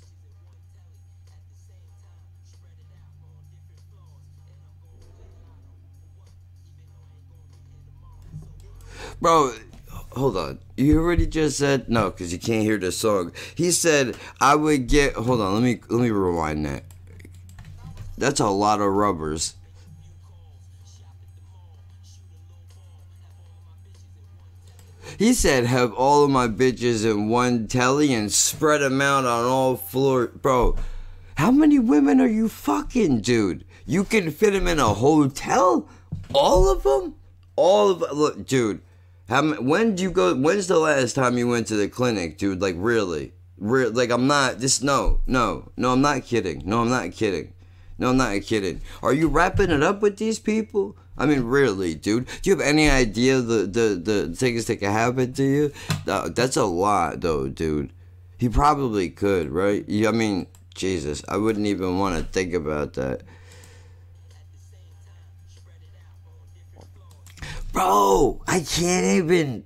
[9.23, 9.53] Bro,
[10.11, 10.59] hold on.
[10.75, 13.31] You already just said no, because you can't hear the song.
[13.55, 15.13] He said I would get.
[15.13, 15.53] Hold on.
[15.53, 16.83] Let me let me rewind that.
[18.17, 19.55] That's a lot of rubbers.
[25.17, 29.45] He said, have all of my bitches in one telly and spread them out on
[29.45, 30.31] all floors.
[30.41, 30.75] Bro,
[31.35, 33.63] how many women are you fucking, dude?
[33.85, 35.87] You can fit them in a hotel?
[36.33, 37.15] All of them?
[37.55, 38.81] All of Look, dude.
[39.33, 40.35] How when do you go?
[40.35, 42.61] When's the last time you went to the clinic, dude?
[42.61, 44.59] Like really, Real, like I'm not.
[44.59, 45.93] Just no, no, no.
[45.93, 46.61] I'm not kidding.
[46.65, 47.51] No, I'm not kidding.
[47.97, 48.81] No, I'm not kidding.
[49.01, 50.95] Are you wrapping it up with these people?
[51.17, 52.27] I mean, really, dude.
[52.43, 55.71] Do you have any idea the the the things that can happen to you?
[56.05, 57.91] That's a lot, though, dude.
[58.37, 59.83] He probably could, right?
[59.89, 63.23] I mean, Jesus, I wouldn't even want to think about that.
[67.73, 69.65] Bro, I can't even.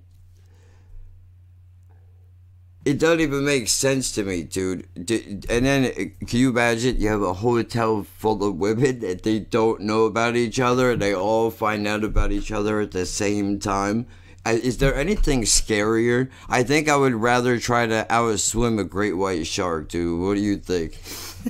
[2.86, 4.88] It doesn't even make sense to me, dude.
[4.96, 7.02] And then, uh, can you imagine?
[7.02, 11.02] You have a hotel full of women that they don't know about each other, and
[11.02, 14.08] they all find out about each other at the same time.
[14.46, 16.30] Uh, is there anything scarier?
[16.48, 20.22] I think I would rather try to outswim a great white shark, dude.
[20.22, 20.98] What do you think?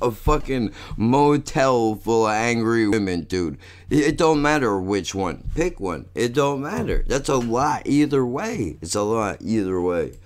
[0.00, 3.58] a fucking motel full of angry women, dude.
[3.90, 5.50] It don't matter which one.
[5.54, 6.08] Pick one.
[6.14, 7.04] It don't matter.
[7.06, 8.78] That's a lot either way.
[8.80, 10.18] It's a lot either way.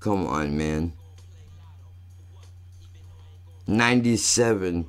[0.00, 0.92] Come on, man.
[3.66, 4.86] 97.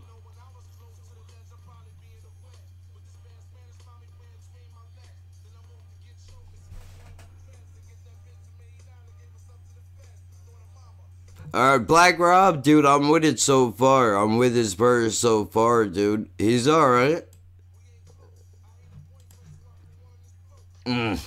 [11.54, 14.16] Alright, Black Rob, dude, I'm with it so far.
[14.16, 16.28] I'm with his verse so far, dude.
[16.40, 17.26] He's alright.
[20.88, 21.20] Mm.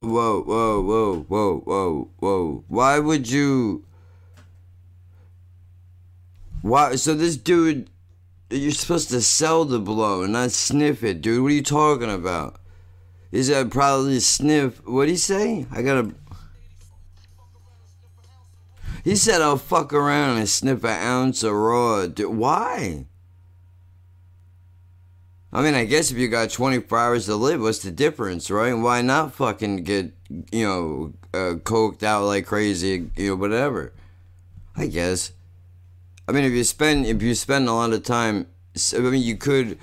[0.00, 2.64] Whoa, whoa, whoa, whoa, whoa, whoa.
[2.68, 3.84] Why would you...
[6.62, 6.96] Why?
[6.96, 7.90] So this dude
[8.52, 11.42] you're supposed to sell the blow and not sniff it, dude.
[11.42, 12.60] What are you talking about?
[13.30, 14.86] Is that probably sniff?
[14.86, 15.66] What'd he say?
[15.72, 16.14] I gotta.
[19.04, 22.06] He said I'll fuck around and sniff an ounce of raw.
[22.06, 23.06] Dude, why?
[25.52, 28.72] I mean, I guess if you got 24 hours to live, what's the difference, right?
[28.72, 30.12] Why not fucking get,
[30.50, 33.92] you know, uh, coked out like crazy, you know, whatever?
[34.74, 35.32] I guess.
[36.28, 38.46] I mean, if you spend if you spend a lot of time,
[38.94, 39.78] I mean, you could.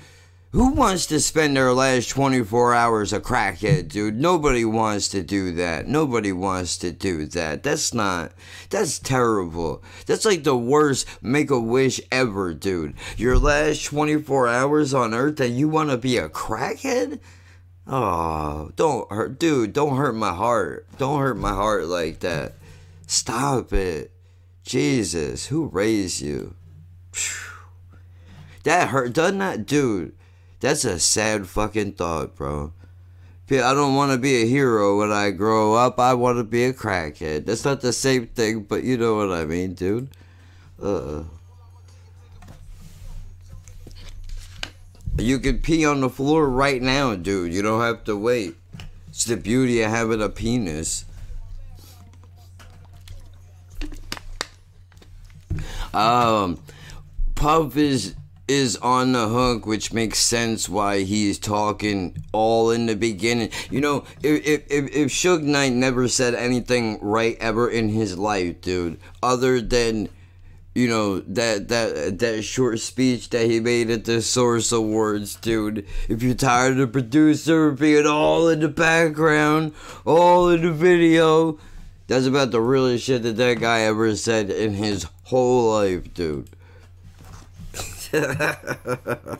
[0.52, 4.18] Who wants to spend their last 24 hours a crackhead, dude?
[4.18, 5.86] Nobody wants to do that.
[5.86, 7.62] Nobody wants to do that.
[7.62, 8.32] That's not.
[8.68, 9.84] That's terrible.
[10.06, 12.94] That's like the worst make a wish ever, dude.
[13.16, 17.20] Your last 24 hours on earth and you want to be a crackhead?
[17.86, 19.38] Oh, don't hurt.
[19.38, 20.84] Dude, don't hurt my heart.
[20.98, 22.54] Don't hurt my heart like that.
[23.06, 24.10] Stop it.
[24.70, 26.54] Jesus, who raised you?
[28.62, 30.12] That hurt, doesn't that, dude?
[30.60, 32.72] That's a sad fucking thought, bro.
[33.50, 35.98] I don't want to be a hero when I grow up.
[35.98, 37.46] I want to be a crackhead.
[37.46, 40.08] That's not the same thing, but you know what I mean, dude.
[40.80, 41.24] Uh.
[45.18, 47.52] You could pee on the floor right now, dude.
[47.52, 48.54] You don't have to wait.
[49.08, 51.06] It's the beauty of having a penis.
[56.00, 56.58] Um,
[57.34, 58.14] Puff is
[58.48, 63.50] is on the hook, which makes sense why he's talking all in the beginning.
[63.70, 68.60] You know, if if if, Suge Knight never said anything right ever in his life,
[68.62, 70.08] dude, other than
[70.74, 75.86] you know that that that short speech that he made at the Source Awards, dude.
[76.08, 79.74] If you're tired of the producer being all in the background,
[80.06, 81.58] all in the video,
[82.06, 86.50] that's about the realest shit that that guy ever said in his whole life, dude.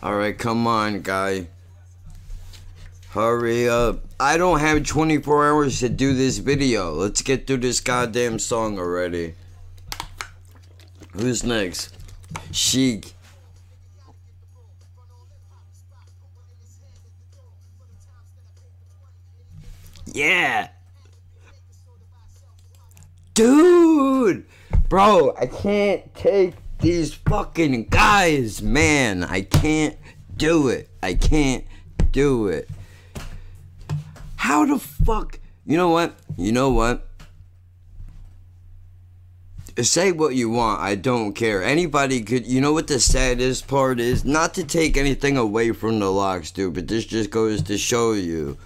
[0.00, 1.48] Alright, come on, guy.
[3.10, 4.04] Hurry up.
[4.20, 6.92] I don't have 24 hours to do this video.
[6.92, 9.34] Let's get through this goddamn song already.
[11.12, 11.96] Who's next?
[12.52, 13.14] Sheek.
[20.12, 20.68] Yeah.
[23.36, 24.46] Dude!
[24.88, 29.24] Bro, I can't take these fucking guys, man.
[29.24, 29.94] I can't
[30.38, 30.88] do it.
[31.02, 31.66] I can't
[32.12, 32.66] do it.
[34.36, 35.38] How the fuck?
[35.66, 36.14] You know what?
[36.38, 37.06] You know what?
[39.82, 40.80] Say what you want.
[40.80, 41.62] I don't care.
[41.62, 42.46] Anybody could.
[42.46, 44.24] You know what the saddest part is?
[44.24, 48.14] Not to take anything away from the LOX, dude, but this just goes to show
[48.14, 48.56] you.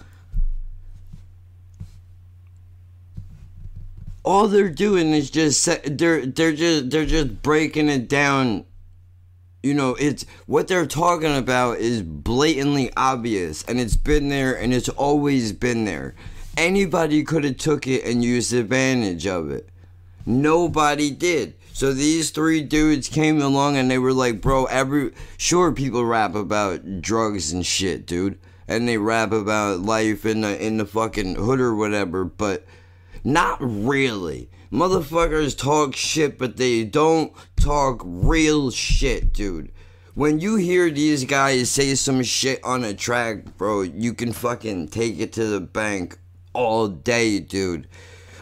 [4.30, 5.68] All they're doing is just
[5.98, 8.64] they're they're just they're just breaking it down.
[9.60, 14.72] You know it's what they're talking about is blatantly obvious and it's been there and
[14.72, 16.14] it's always been there.
[16.56, 19.68] Anybody could have took it and used advantage of it.
[20.24, 21.54] Nobody did.
[21.72, 26.36] So these three dudes came along and they were like bro every sure people rap
[26.36, 31.34] about drugs and shit dude and they rap about life in the in the fucking
[31.34, 32.64] hood or whatever but
[33.24, 34.50] not really.
[34.72, 39.72] Motherfuckers talk shit, but they don't talk real shit, dude.
[40.14, 44.88] When you hear these guys say some shit on a track, bro, you can fucking
[44.88, 46.18] take it to the bank
[46.52, 47.88] all day, dude.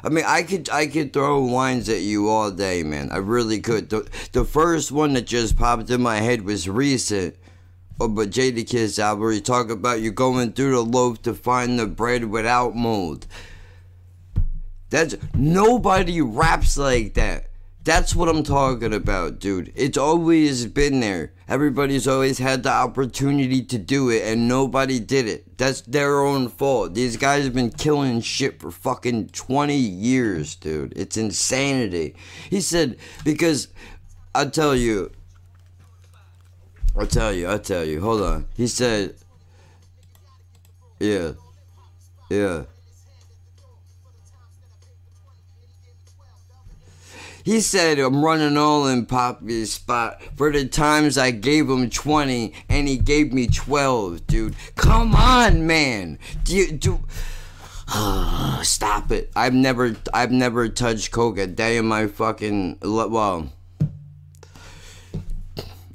[0.03, 3.11] I mean, I could I could throw lines at you all day, man.
[3.11, 3.91] I really could.
[3.91, 7.37] The, the first one that just popped in my head was recent.
[8.01, 11.79] Oh, but Jadakiss album where you talk about you going through the loaf to find
[11.79, 13.27] the bread without mold.
[14.91, 17.49] That's nobody raps like that.
[17.85, 19.73] That's what I'm talking about, dude.
[19.75, 21.33] It's always been there.
[21.49, 25.57] Everybody's always had the opportunity to do it and nobody did it.
[25.57, 26.93] That's their own fault.
[26.93, 30.93] These guys have been killing shit for fucking 20 years, dude.
[30.97, 32.15] It's insanity.
[32.51, 33.69] He said, because
[34.35, 35.11] I tell you,
[36.95, 38.03] I'll tell you, I'll tell you.
[38.03, 38.47] Hold on.
[38.55, 39.15] He said,
[41.01, 41.33] yeah,
[42.29, 42.65] yeah.
[47.49, 52.53] He said I'm running all in Poppy's spot for the times I gave him 20
[52.69, 54.55] and he gave me 12, dude.
[54.75, 56.19] Come on, man.
[56.45, 57.03] Do you do
[58.63, 59.33] Stop it.
[59.35, 63.51] I've never I've never touched coke a day in my fucking well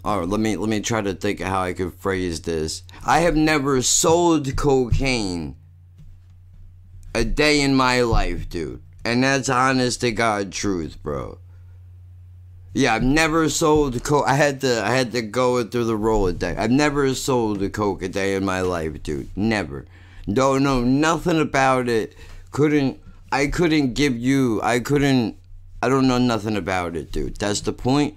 [0.04, 2.82] all right, let me let me try to think of how I could phrase this.
[3.06, 5.56] I have never sold cocaine
[7.14, 8.82] a day in my life, dude.
[9.06, 11.38] And that's honest to God truth, bro.
[12.76, 14.26] Yeah, I've never sold coke.
[14.28, 16.57] I had to, I had to go through the Rolodex.
[16.57, 19.30] I've never sold a coke a day in my life, dude.
[19.38, 19.86] Never.
[20.32, 22.15] Don't know nothing about it.
[22.51, 22.99] Couldn't.
[23.32, 24.59] I couldn't give you.
[24.63, 25.38] I couldn't.
[25.84, 27.36] I don't know nothing about it, dude.
[27.36, 28.15] That's the point.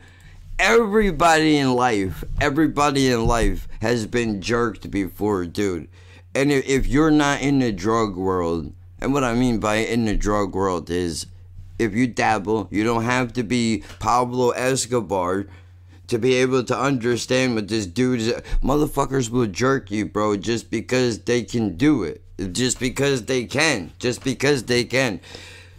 [0.58, 5.88] Everybody in life, everybody in life has been jerked before, dude.
[6.34, 10.06] And if, if you're not in the drug world, and what I mean by in
[10.06, 11.26] the drug world is
[11.78, 12.68] if you dabble.
[12.70, 15.46] You don't have to be Pablo Escobar
[16.08, 18.32] to be able to understand what this dude is.
[18.62, 22.22] Motherfuckers will jerk you, bro, just because they can do it.
[22.52, 23.92] Just because they can.
[23.98, 25.20] Just because they can.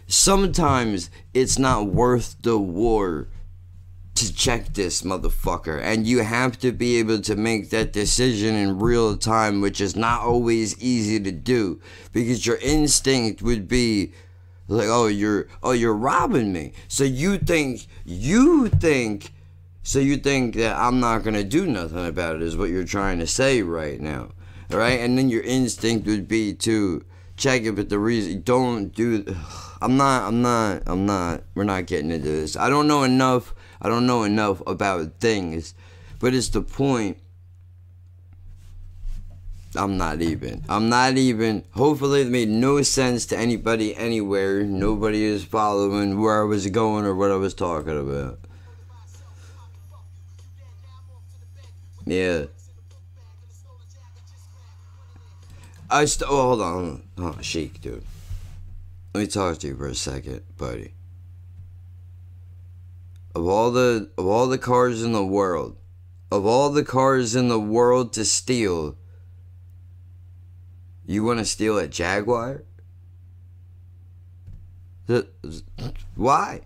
[0.06, 3.28] Sometimes it's not worth the war
[4.14, 5.80] to check this motherfucker.
[5.80, 9.94] And you have to be able to make that decision in real time, which is
[9.94, 11.80] not always easy to do.
[12.12, 14.12] Because your instinct would be
[14.68, 16.72] like, oh, you're oh you're robbing me.
[16.88, 19.32] So you think you think
[19.82, 23.18] so you think that I'm not gonna do nothing about it is what you're trying
[23.20, 24.30] to say right now.
[24.70, 25.00] Alright?
[25.00, 27.04] And then your instinct would be to
[27.36, 29.24] check it, but the reason don't do
[29.80, 32.56] I'm not I'm not I'm not we're not getting into this.
[32.56, 35.74] I don't know enough I don't know enough about things,
[36.18, 37.18] but it's the point
[39.76, 40.64] I'm not even.
[40.68, 41.64] I'm not even.
[41.72, 44.62] Hopefully, it made no sense to anybody anywhere.
[44.62, 48.38] Nobody is following where I was going or what I was talking about.
[52.06, 52.44] Yeah.
[55.90, 57.02] I st- oh, hold on.
[57.16, 58.04] Oh, Sheek, dude.
[59.14, 60.92] Let me talk to you for a second, buddy.
[63.34, 65.76] Of all the of all the cars in the world,
[66.30, 68.97] of all the cars in the world to steal,
[71.08, 72.64] you want to steal a Jaguar?
[76.14, 76.60] Why?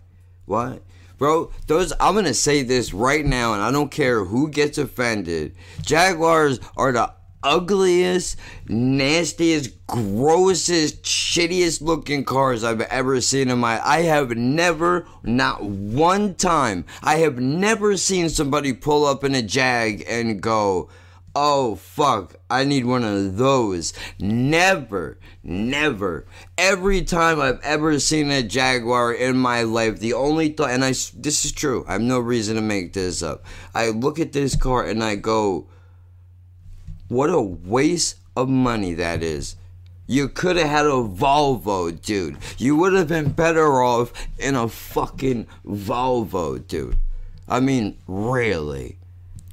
[0.45, 0.79] Why?
[1.17, 5.55] Bro, those I'm to say this right now and I don't care who gets offended.
[5.81, 8.37] Jaguars are the ugliest,
[8.67, 16.35] nastiest, grossest, shittiest looking cars I've ever seen in my I have never not one
[16.35, 20.89] time I have never seen somebody pull up in a Jag and go
[21.35, 23.91] Oh fuck, I need one of those.
[24.19, 26.27] Never, never.
[26.59, 30.89] Every time I've ever seen a Jaguar in my life, the only thought, and I,
[30.89, 33.43] this is true, I have no reason to make this up.
[33.73, 35.67] I look at this car and I go,
[37.07, 39.55] what a waste of money that is.
[40.05, 42.37] You could have had a Volvo, dude.
[42.59, 46.97] You would have been better off in a fucking Volvo, dude.
[47.47, 48.97] I mean, really.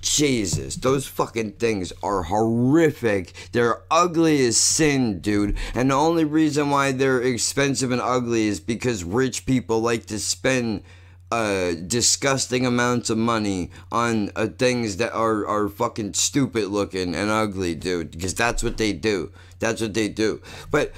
[0.01, 3.32] Jesus, those fucking things are horrific.
[3.53, 5.57] They're ugly as sin, dude.
[5.74, 10.18] And the only reason why they're expensive and ugly is because rich people like to
[10.18, 10.82] spend
[11.30, 17.30] uh, disgusting amounts of money on uh, things that are, are fucking stupid looking and
[17.30, 18.11] ugly, dude.
[18.11, 19.30] Because that's what they do.
[19.59, 20.40] That's what they do.
[20.70, 20.92] But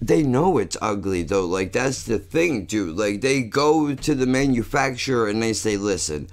[0.00, 1.46] they know it's ugly, though.
[1.46, 2.96] Like, that's the thing, dude.
[2.96, 6.28] Like, they go to the manufacturer and they say, listen,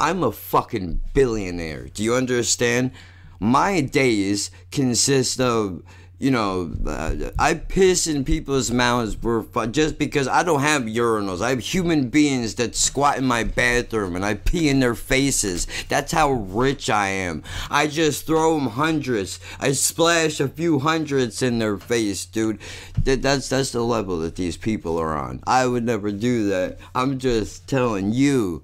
[0.00, 1.88] I'm a fucking billionaire.
[1.92, 2.92] Do you understand?
[3.38, 5.82] My days consist of,
[6.18, 10.82] you know, uh, I piss in people's mouths for fun just because I don't have
[10.82, 11.42] urinals.
[11.42, 15.66] I have human beings that squat in my bathroom and I pee in their faces.
[15.88, 17.42] That's how rich I am.
[17.68, 19.40] I just throw them hundreds.
[19.58, 22.60] I splash a few hundreds in their face, dude.
[23.02, 25.40] That, that's that's the level that these people are on.
[25.44, 26.78] I would never do that.
[26.94, 28.62] I'm just telling you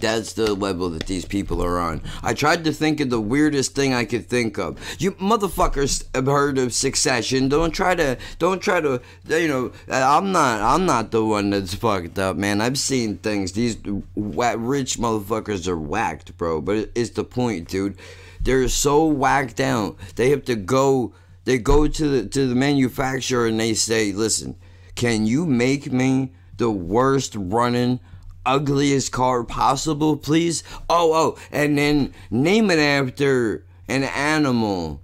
[0.00, 2.02] that's the level that these people are on.
[2.22, 4.78] I tried to think of the weirdest thing I could think of.
[4.98, 7.48] You motherfuckers have heard of Succession.
[7.48, 11.50] Don't try to, don't try to, you know, uh, I'm not, I'm not the one
[11.50, 12.60] that's fucked up, man.
[12.60, 13.52] I've seen things.
[13.52, 13.76] These
[14.16, 16.60] rich motherfuckers are whacked, bro.
[16.60, 17.96] But it's the point, dude.
[18.40, 19.98] They're so whacked out.
[20.16, 21.12] They have to go,
[21.44, 24.56] they go to the, to the manufacturer and they say, listen,
[24.94, 28.00] can you make me the worst running
[28.48, 30.64] ugliest car possible, please?
[30.88, 35.02] Oh, oh, and then name it after an animal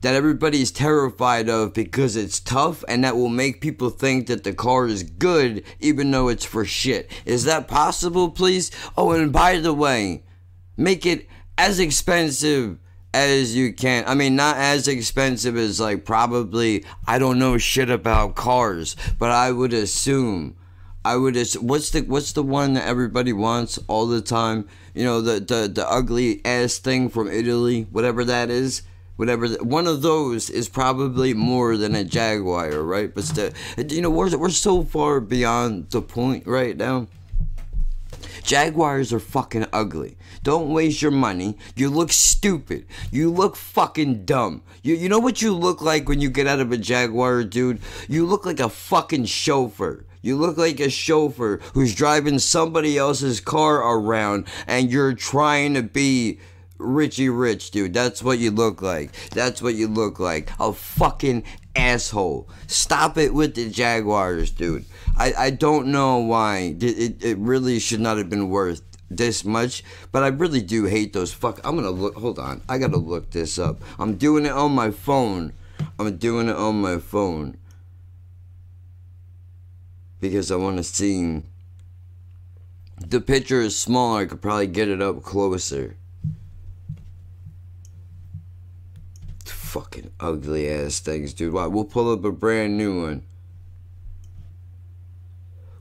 [0.00, 4.52] that everybody's terrified of because it's tough and that will make people think that the
[4.52, 7.10] car is good even though it's for shit.
[7.24, 8.70] Is that possible, please?
[8.96, 10.22] Oh, and by the way,
[10.76, 11.26] make it
[11.56, 12.78] as expensive
[13.12, 14.04] as you can.
[14.06, 19.32] I mean, not as expensive as like probably I don't know shit about cars, but
[19.32, 20.56] I would assume
[21.04, 21.34] I would.
[21.34, 24.68] just What's the What's the one that everybody wants all the time?
[24.94, 28.82] You know, the the the ugly ass thing from Italy, whatever that is.
[29.16, 33.12] Whatever the, one of those is probably more than a Jaguar, right?
[33.12, 37.08] But still, you know, we're we're so far beyond the point right now.
[38.42, 40.16] Jaguars are fucking ugly.
[40.42, 41.58] Don't waste your money.
[41.74, 42.86] You look stupid.
[43.10, 44.62] You look fucking dumb.
[44.82, 47.80] You you know what you look like when you get out of a Jaguar, dude?
[48.08, 50.04] You look like a fucking chauffeur.
[50.20, 55.82] You look like a chauffeur who's driving somebody else's car around and you're trying to
[55.82, 56.40] be
[56.78, 57.94] Richie Rich, dude.
[57.94, 59.12] That's what you look like.
[59.30, 60.50] That's what you look like.
[60.60, 61.44] A fucking
[61.74, 62.48] asshole.
[62.66, 64.84] Stop it with the Jaguars, dude.
[65.16, 66.76] I, I don't know why.
[66.80, 71.12] It, it, really should not have been worth this much, but I really do hate
[71.12, 71.60] those fuck.
[71.64, 72.14] I'm gonna look.
[72.16, 72.62] Hold on.
[72.68, 73.82] I gotta look this up.
[73.98, 75.52] I'm doing it on my phone.
[75.98, 77.56] I'm doing it on my phone
[80.20, 81.42] because I want to see.
[83.06, 85.96] The picture is small, I could probably get it up closer.
[89.44, 91.52] Fucking ugly ass things, dude.
[91.52, 91.66] Why?
[91.66, 93.22] We'll pull up a brand new one.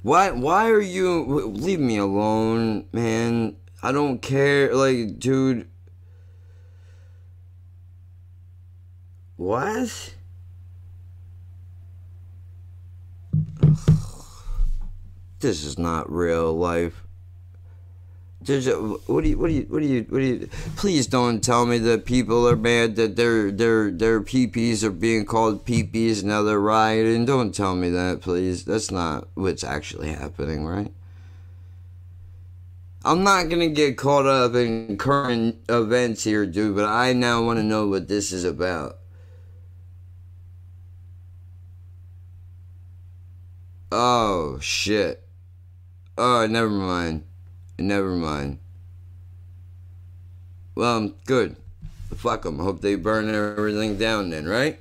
[0.02, 0.32] Why?
[0.32, 1.48] Why are you?
[1.48, 3.56] Leave me alone, man.
[3.82, 4.76] I don't care.
[4.76, 5.68] Like, dude.
[9.38, 10.16] What?
[15.40, 17.04] This is not real life.
[18.40, 19.50] What do you what do you what
[19.82, 23.52] do you what do you please don't tell me that people are mad that their
[23.52, 27.26] their their peepees are being called peepees now they're rioting.
[27.26, 28.64] Don't tell me that, please.
[28.64, 30.94] That's not what's actually happening, right?
[33.04, 37.58] I'm not gonna get caught up in current events here, dude, but I now want
[37.58, 39.00] to know what this is about.
[43.92, 45.27] Oh shit.
[46.18, 47.24] Oh, never mind.
[47.78, 48.60] Never mind.
[50.74, 51.56] Well, good.
[52.16, 52.60] Fuck them.
[52.60, 54.80] Hope they burn everything down then, right?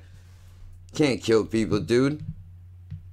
[0.94, 2.24] Can't kill people, dude.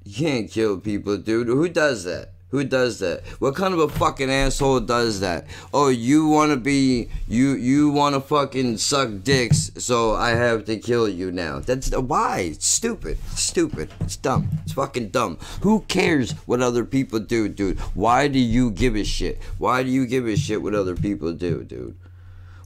[0.06, 1.48] You can't kill people, dude.
[1.48, 2.33] Who does that?
[2.54, 3.26] Who does that?
[3.40, 5.48] What kind of a fucking asshole does that?
[5.74, 10.66] Oh, you want to be you you want to fucking suck dicks, so I have
[10.66, 11.62] to kill you now.
[11.62, 12.42] That's why.
[12.52, 13.18] It's stupid.
[13.32, 13.90] It's stupid.
[14.02, 14.50] It's dumb.
[14.62, 15.40] It's fucking dumb.
[15.62, 17.80] Who cares what other people do, dude?
[17.96, 19.42] Why do you give a shit?
[19.58, 21.98] Why do you give a shit what other people do, dude?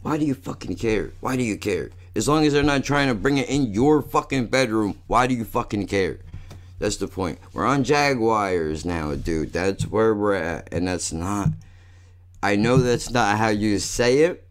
[0.01, 1.13] Why do you fucking care?
[1.21, 1.91] Why do you care?
[2.13, 5.33] As long as they're not trying to bring it in your fucking bedroom, why do
[5.33, 6.19] you fucking care?
[6.79, 7.39] That's the point.
[7.53, 9.51] We're on Jaguars now, dude.
[9.51, 10.71] That's where we're at.
[10.71, 11.49] And that's not.
[12.43, 14.47] I know that's not how you say it,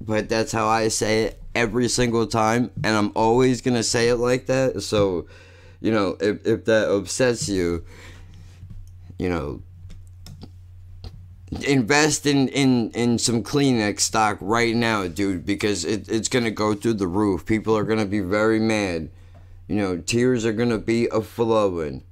[0.00, 2.70] but that's how I say it every single time.
[2.84, 4.82] And I'm always going to say it like that.
[4.82, 5.26] So,
[5.80, 7.84] you know, if, if that upsets you,
[9.18, 9.60] you know,
[11.66, 16.50] invest in, in, in some Kleenex stock right now, dude, because it, it's going to
[16.52, 17.44] go through the roof.
[17.44, 19.10] People are going to be very mad
[19.68, 22.04] you know, tears are gonna be a flowing.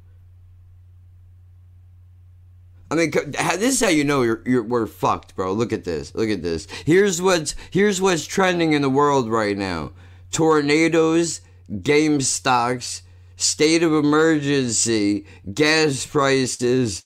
[2.91, 5.53] I mean, this is how you know you're, you're we're fucked, bro.
[5.53, 6.15] Look at this.
[6.15, 6.67] Look at this.
[6.85, 9.93] Here's what's here's what's trending in the world right now:
[10.31, 11.41] tornadoes,
[11.71, 13.01] GameStop,
[13.37, 15.25] state of emergency,
[15.55, 17.03] gas prices,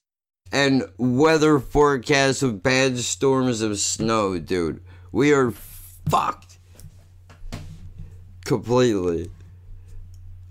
[0.50, 4.82] and weather forecasts of bad storms of snow, dude.
[5.12, 6.58] We are fucked
[8.44, 9.30] completely.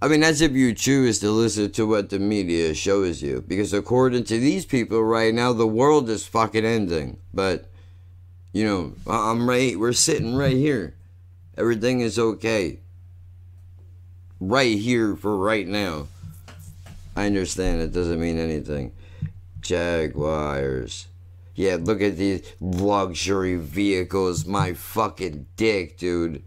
[0.06, 3.43] I mean, that's if you choose to listen to what the media shows you.
[3.47, 7.18] Because according to these people right now, the world is fucking ending.
[7.34, 7.72] But,
[8.53, 10.93] you know, I'm right, we're sitting right here.
[11.58, 12.82] Everything is okay.
[14.39, 16.06] Right here for right now.
[17.16, 18.91] I understand it doesn't mean anything.
[19.60, 21.08] Jaguars.
[21.56, 24.45] Yeah, look at these luxury vehicles.
[24.45, 26.43] My fucking dick, dude.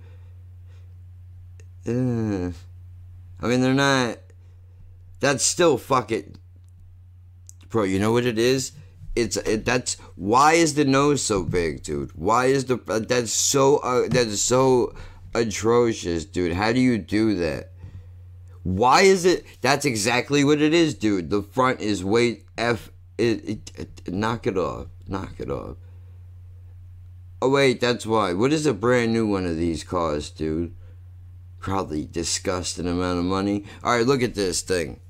[1.89, 2.55] Ugh.
[3.41, 4.19] I mean, they're not.
[5.21, 6.37] That's still fuck it,
[7.69, 8.73] Bro, you know what it is?
[9.15, 12.13] It's it, that's why is the nose so big, dude?
[12.13, 14.95] Why is the uh, that's so uh, that's so
[15.35, 16.53] atrocious, dude?
[16.55, 17.73] How do you do that?
[18.63, 19.45] Why is it?
[19.61, 21.31] That's exactly what it is, dude.
[21.31, 22.91] The front is way f.
[23.19, 24.87] It, it, it, knock it off.
[25.07, 25.77] Knock it off.
[27.43, 28.33] Oh wait, that's why.
[28.33, 30.75] What is a brand new one of these cost, dude?
[31.59, 33.65] Probably disgusting amount of money.
[33.83, 35.01] All right, look at this thing.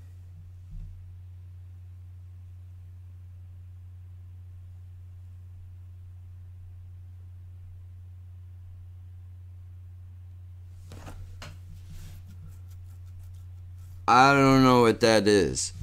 [14.08, 15.74] I don't know what that is.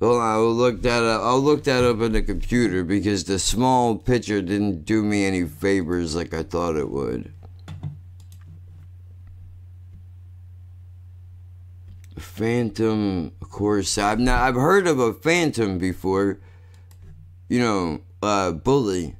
[0.00, 1.20] Well, I will look that up.
[1.22, 5.44] I'll look that up on the computer because the small picture didn't do me any
[5.44, 7.30] favors like I thought it would.
[12.42, 13.96] Phantom, of course.
[13.98, 14.42] I've not.
[14.42, 16.40] I've heard of a Phantom before.
[17.48, 19.14] You know, uh, Bully.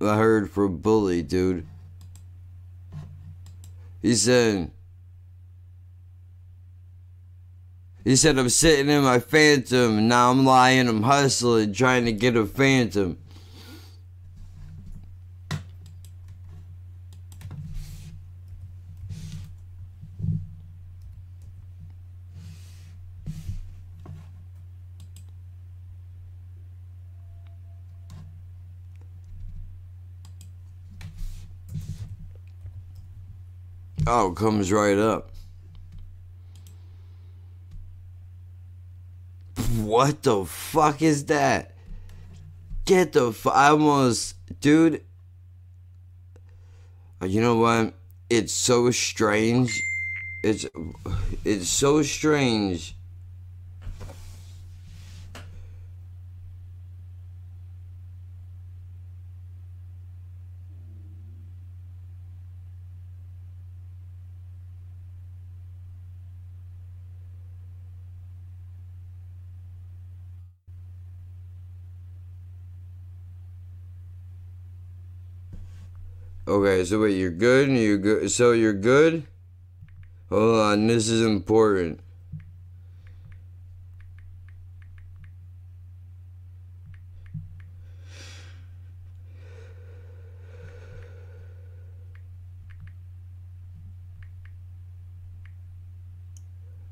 [0.00, 1.66] I heard from Bully, dude.
[4.00, 4.70] He said.
[8.02, 12.34] He said, I'm sitting in my Phantom, now I'm lying, I'm hustling, trying to get
[12.34, 13.18] a Phantom.
[34.10, 35.32] Oh, comes right up.
[39.76, 41.74] What the fuck is that?
[42.86, 43.54] Get the fuck.
[43.54, 44.36] I almost.
[44.62, 45.04] Dude.
[47.20, 47.92] Uh, you know what?
[48.30, 49.70] It's so strange.
[50.42, 50.64] It's.
[51.44, 52.94] It's so strange
[76.58, 77.68] Okay, so wait, you're good?
[77.68, 78.32] and you're good?
[78.32, 79.24] So you're good?
[80.28, 82.00] Hold on, this is important.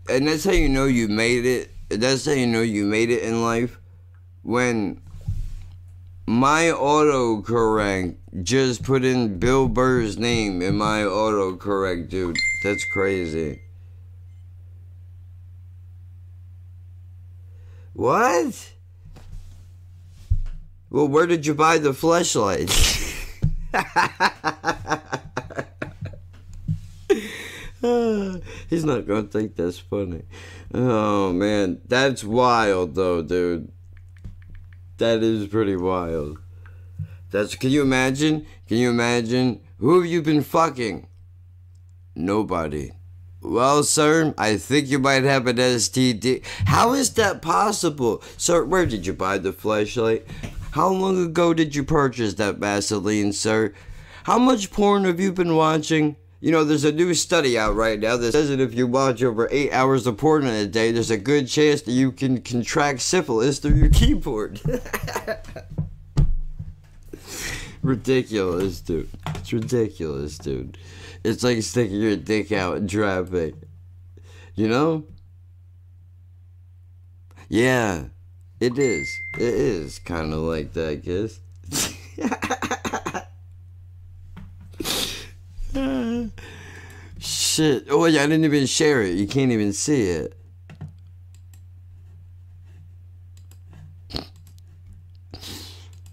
[0.08, 1.72] And that's how you know you made it.
[1.88, 3.80] That's how you know you made it in life.
[4.42, 5.00] When
[6.26, 12.36] my autocorrect just put in Bill Burr's name in my autocorrect, dude.
[12.64, 13.62] That's crazy.
[17.92, 18.72] What?
[20.90, 22.70] Well, where did you buy the flashlight?
[28.68, 30.24] He's not gonna think that's funny.
[30.74, 33.70] Oh man, that's wild though, dude.
[34.98, 36.38] That is pretty wild.
[37.30, 38.46] That's can you imagine?
[38.66, 39.60] Can you imagine?
[39.78, 41.06] Who have you been fucking?
[42.14, 42.92] Nobody.
[43.42, 46.44] Well, sir, I think you might have an STD.
[46.66, 48.22] How is that possible?
[48.36, 50.26] Sir, where did you buy the flashlight?
[50.72, 53.74] How long ago did you purchase that Vaseline, sir?
[54.24, 56.16] How much porn have you been watching?
[56.46, 59.20] You know, there's a new study out right now that says that if you watch
[59.20, 62.40] over eight hours of porn in a day, there's a good chance that you can
[62.40, 64.60] contract syphilis through your keyboard.
[67.82, 69.10] ridiculous, dude.
[69.34, 70.78] It's ridiculous, dude.
[71.24, 73.56] It's like sticking your dick out in traffic.
[74.54, 75.04] You know?
[77.48, 78.04] Yeah,
[78.60, 79.12] it is.
[79.34, 81.40] It is kind of like that, I guess.
[87.56, 87.86] Shit.
[87.88, 89.14] Oh, yeah, I didn't even share it.
[89.14, 90.34] You can't even see it.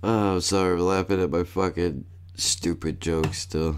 [0.02, 3.78] Oh, sorry, I'm laughing at my fucking stupid joke still.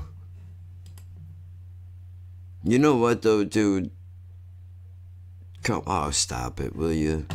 [2.64, 3.90] You know what, though, dude?
[5.64, 7.26] Come, oh, stop it, will you?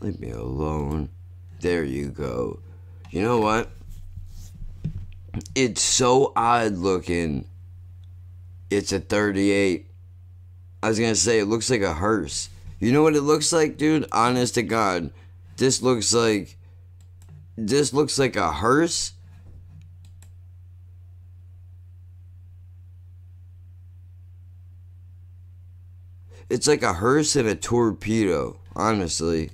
[0.00, 1.10] Leave me alone.
[1.60, 2.60] There you go.
[3.10, 3.68] You know what?
[5.54, 7.44] It's so odd looking.
[8.70, 9.86] It's a 38.
[10.82, 12.50] I was gonna say, it looks like a hearse.
[12.78, 14.06] You know what it looks like, dude?
[14.12, 15.10] Honest to God.
[15.56, 16.56] This looks like.
[17.56, 19.12] This looks like a hearse.
[26.48, 29.50] It's like a hearse and a torpedo, honestly.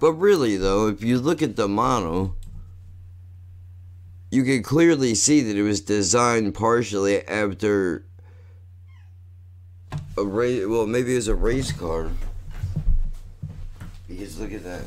[0.00, 2.36] But really, though, if you look at the model,
[4.32, 8.06] you can clearly see that it was designed partially after
[10.16, 10.66] a race.
[10.66, 12.08] Well, maybe it was a race car.
[14.08, 14.84] Because look at that.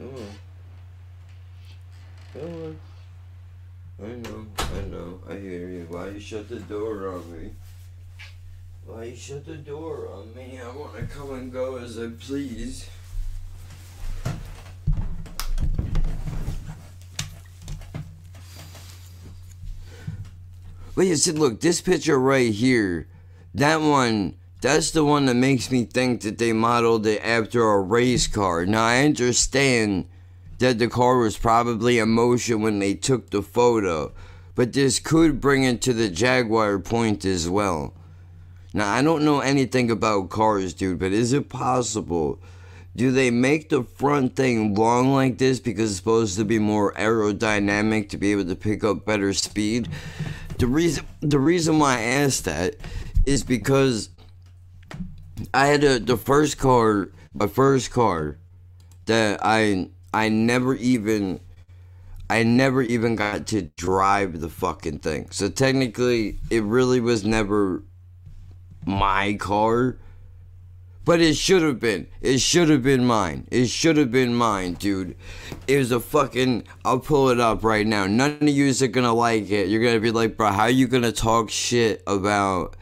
[0.00, 0.06] Oh.
[2.32, 2.50] Come on.
[2.50, 2.78] Come on.
[4.02, 5.86] I know, I know, I hear you.
[5.90, 7.50] Why you shut the door on me?
[8.86, 10.58] Why you shut the door on me?
[10.58, 12.88] I want to come and go as I please.
[20.94, 23.06] But you said, look, this picture right here,
[23.54, 27.80] that one, that's the one that makes me think that they modeled it after a
[27.80, 28.66] race car.
[28.66, 30.06] Now, I understand
[30.58, 34.12] that the car was probably in motion when they took the photo,
[34.54, 37.94] but this could bring it to the Jaguar point as well.
[38.74, 42.38] Now, I don't know anything about cars, dude, but is it possible?
[42.94, 46.92] Do they make the front thing long like this because it's supposed to be more
[46.92, 49.88] aerodynamic to be able to pick up better speed?
[50.62, 52.76] The reason the reason why I asked that
[53.26, 54.10] is because
[55.52, 58.38] I had a, the first car, my first car
[59.06, 61.40] that I I never even
[62.30, 65.30] I never even got to drive the fucking thing.
[65.32, 67.82] So technically it really was never
[68.86, 69.96] my car.
[71.04, 72.06] But it should have been.
[72.20, 73.48] It should have been mine.
[73.50, 75.16] It should have been mine, dude.
[75.66, 76.64] It was a fucking.
[76.84, 78.06] I'll pull it up right now.
[78.06, 79.68] None of you are gonna like it.
[79.68, 82.76] You're gonna be like, bro, how you gonna talk shit about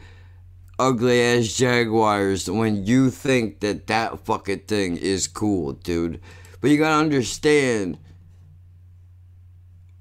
[0.77, 6.21] ugly ass Jaguars when you think that that fucking thing is cool, dude?
[6.59, 7.97] But you gotta understand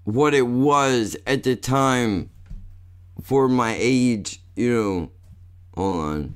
[0.04, 2.30] what it was at the time
[3.22, 5.10] for my age, you know.
[5.74, 6.34] Hold on.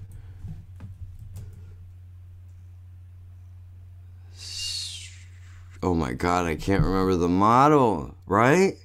[5.85, 8.79] Oh my god, I can't remember the model, right?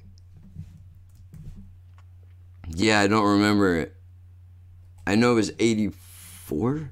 [2.68, 3.96] Yeah, I don't remember it.
[5.06, 6.90] I know it was 84.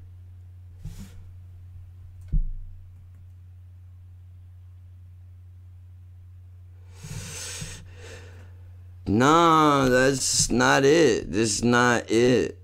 [9.05, 11.31] No, that's not it.
[11.31, 12.57] That's not it.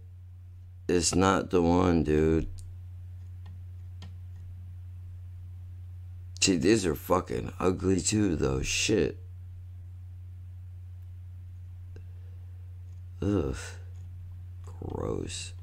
[0.87, 2.47] It's not the one, dude.
[6.45, 8.61] See, these are fucking ugly too, though.
[8.61, 9.17] Shit.
[13.19, 13.57] Ugh.
[14.63, 15.53] Gross.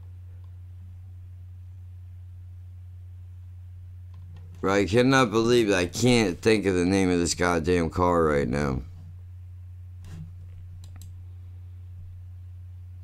[4.65, 8.83] I cannot believe I can't think of the name of this goddamn car right now.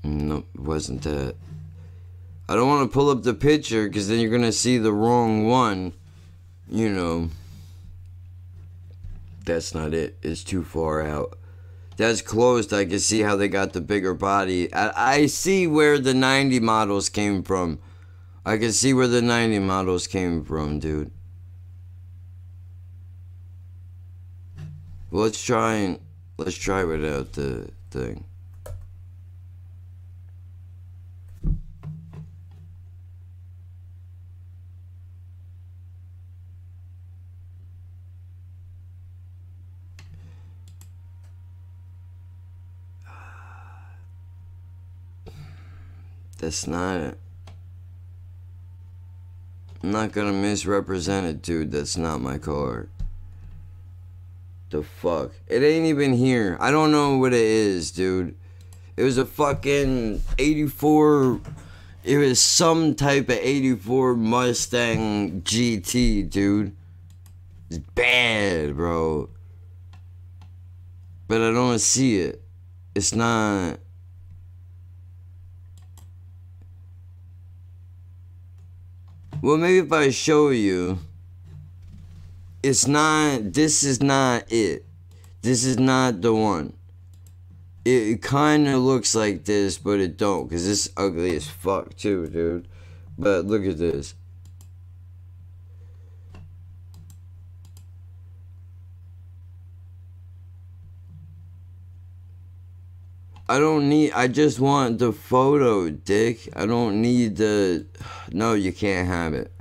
[0.02, 1.36] No, it wasn't that.
[2.48, 4.92] I don't want to pull up the picture because then you're going to see the
[4.92, 5.92] wrong one.
[6.68, 7.30] You know.
[9.48, 10.18] That's not it.
[10.22, 11.38] It's too far out.
[11.96, 12.72] That's closed.
[12.72, 14.72] I can see how they got the bigger body.
[14.72, 17.78] I, I see where the 90 models came from.
[18.44, 21.10] I can see where the 90 models came from, dude.
[25.10, 25.98] let's try and
[26.36, 28.24] let's try without the thing.
[46.38, 47.18] That's not it.
[49.82, 51.70] I'm not gonna misrepresent it, dude.
[51.72, 52.88] That's not my card.
[54.70, 55.32] The fuck?
[55.46, 56.56] It ain't even here.
[56.60, 58.34] I don't know what it is, dude.
[58.96, 61.40] It was a fucking 84.
[62.04, 66.74] It was some type of 84 Mustang GT, dude.
[67.70, 69.30] It's bad, bro.
[71.28, 72.42] But I don't see it.
[72.94, 73.78] It's not.
[79.40, 80.98] Well, maybe if I show you
[82.60, 84.84] it's not this is not it.
[85.42, 86.72] This is not the one.
[87.84, 92.26] It, kind of looks like this but it don't because this ugly as fuck too
[92.26, 92.66] dude.
[93.16, 94.14] But look at this
[103.48, 106.48] I don't need I just want the photo, dick.
[106.54, 107.86] I don't need the
[108.32, 109.52] No, you can't have it.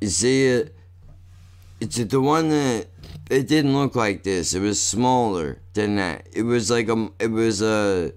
[0.00, 0.74] You see it?
[1.80, 2.86] it's the one that
[3.30, 4.54] it didn't look like this.
[4.54, 6.26] It was smaller than that.
[6.32, 7.10] It was like a.
[7.18, 8.12] It was a.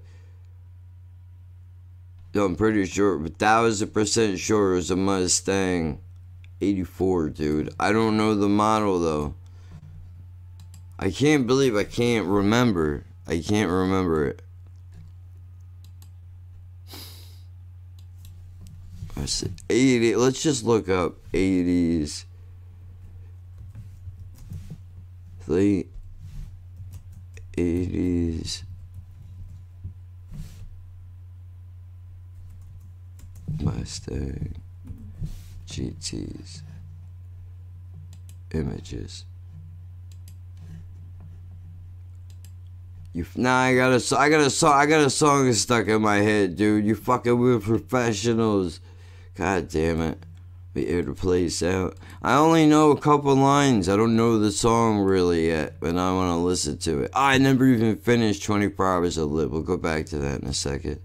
[2.33, 5.99] I'm pretty sure, thousand percent sure it was a Mustang,
[6.61, 7.73] eighty four, dude.
[7.79, 9.35] I don't know the model though.
[10.97, 13.05] I can't believe I can't remember.
[13.27, 14.41] I can't remember it.
[19.25, 20.15] Said 80.
[20.15, 22.25] Let's just look up 80s
[25.47, 25.89] late
[27.57, 28.63] 80s
[33.61, 34.55] Mustang
[35.67, 36.61] GTs
[38.53, 39.25] images.
[43.13, 46.01] You nah, I got a I got a song I got a song stuck in
[46.01, 46.85] my head, dude.
[46.85, 48.79] You fucking with professionals.
[49.35, 50.23] God damn it
[50.73, 51.97] be able to play this out.
[52.21, 53.89] I only know a couple lines.
[53.89, 57.11] I don't know the song really yet, but I want to listen to it.
[57.13, 59.51] I never even finished 24 Hours of Live.
[59.51, 61.01] We'll go back to that in a second.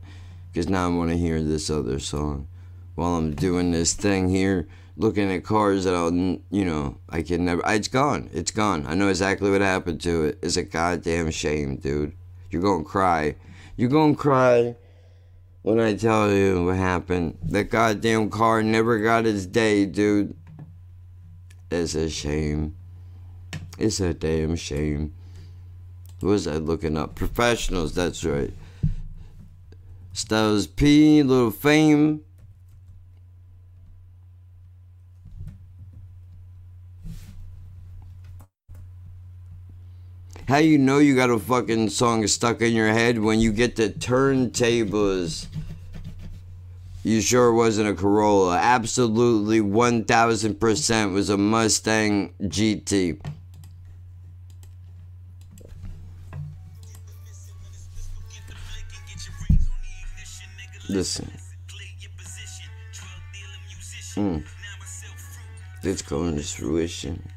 [0.53, 2.47] Because now I want to hear this other song.
[2.95, 7.45] While I'm doing this thing here, looking at cars that I'll, you know, I can
[7.45, 7.63] never.
[7.67, 8.31] It's gone.
[8.33, 8.87] It's gone.
[8.87, 10.39] I know exactly what happened to it.
[10.43, 12.13] It's a goddamn shame, dude.
[12.51, 13.35] You're going to cry.
[13.77, 14.77] You're going to cry
[15.67, 17.39] when I tell you what happened.
[17.43, 20.37] That goddamn car never got its day, dude.
[21.73, 22.77] It's a shame.
[23.77, 25.13] It's a damn shame.
[26.21, 27.17] What was I looking up?
[27.17, 28.53] Professionals, that's right.
[30.13, 32.23] Styles P, Lil Fame.
[40.49, 43.75] How you know you got a fucking song stuck in your head when you get
[43.75, 45.47] the turntables?
[47.03, 48.57] You sure wasn't a Corolla.
[48.57, 53.21] Absolutely 1000% was a Mustang GT.
[60.89, 61.29] Listen.
[64.15, 64.45] Mm.
[65.83, 67.29] It's going to fruition.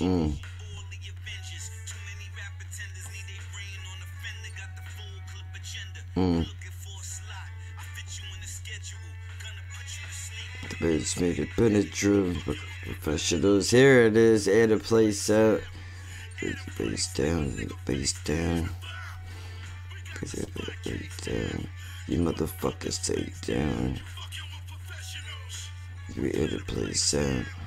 [0.00, 0.36] Mm.
[6.16, 6.46] Mm.
[10.80, 12.36] Made it penetrate.
[12.82, 14.46] Professionals, here it is.
[14.46, 15.60] Air the place out.
[16.76, 18.68] Base down, base down.
[21.24, 21.68] Down.
[22.06, 23.98] You motherfuckers take down.
[26.18, 27.65] Air the place out.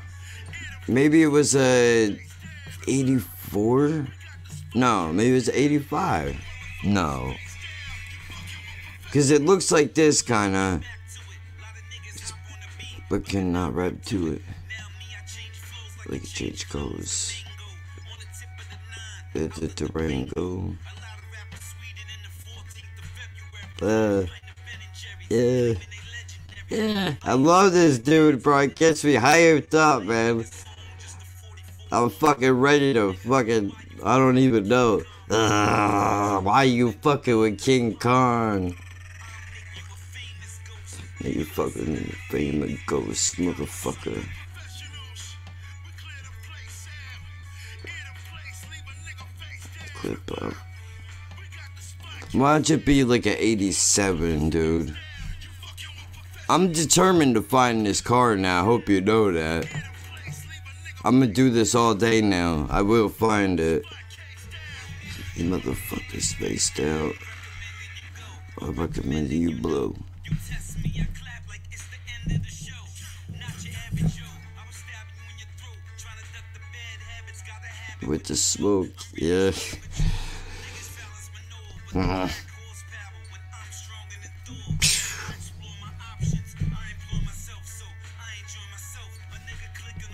[0.89, 2.15] Maybe it was a uh,
[2.87, 4.07] 84?
[4.73, 6.35] No, maybe it was 85.
[6.83, 7.35] No.
[9.03, 10.83] Because it looks like this kind of.
[13.07, 14.41] But cannot rap to it.
[16.07, 17.43] Like change goes.
[19.35, 20.75] Let the terrain go.
[23.79, 24.25] Uh,
[25.29, 25.73] yeah.
[26.69, 27.13] Yeah.
[27.23, 28.59] I love this dude, bro.
[28.59, 30.45] It gets me hyped up, man.
[31.91, 33.73] I'm fucking ready to fucking.
[34.03, 35.01] I don't even know.
[35.29, 38.75] Uh, why you fucking with King Kong?
[41.21, 41.97] You fucking
[42.29, 44.23] famous ghost motherfucker.
[49.95, 50.53] Clip up.
[52.31, 54.95] Why don't you be like an 87, dude?
[56.47, 58.61] I'm determined to find this car now.
[58.61, 59.67] I hope you know that.
[61.05, 62.67] I'm gonna do this all day now.
[62.69, 63.85] I will find it.
[65.35, 67.13] You motherfucker spaced out.
[68.61, 69.95] I recommend you blow.
[78.05, 79.51] With the smoke, yeah.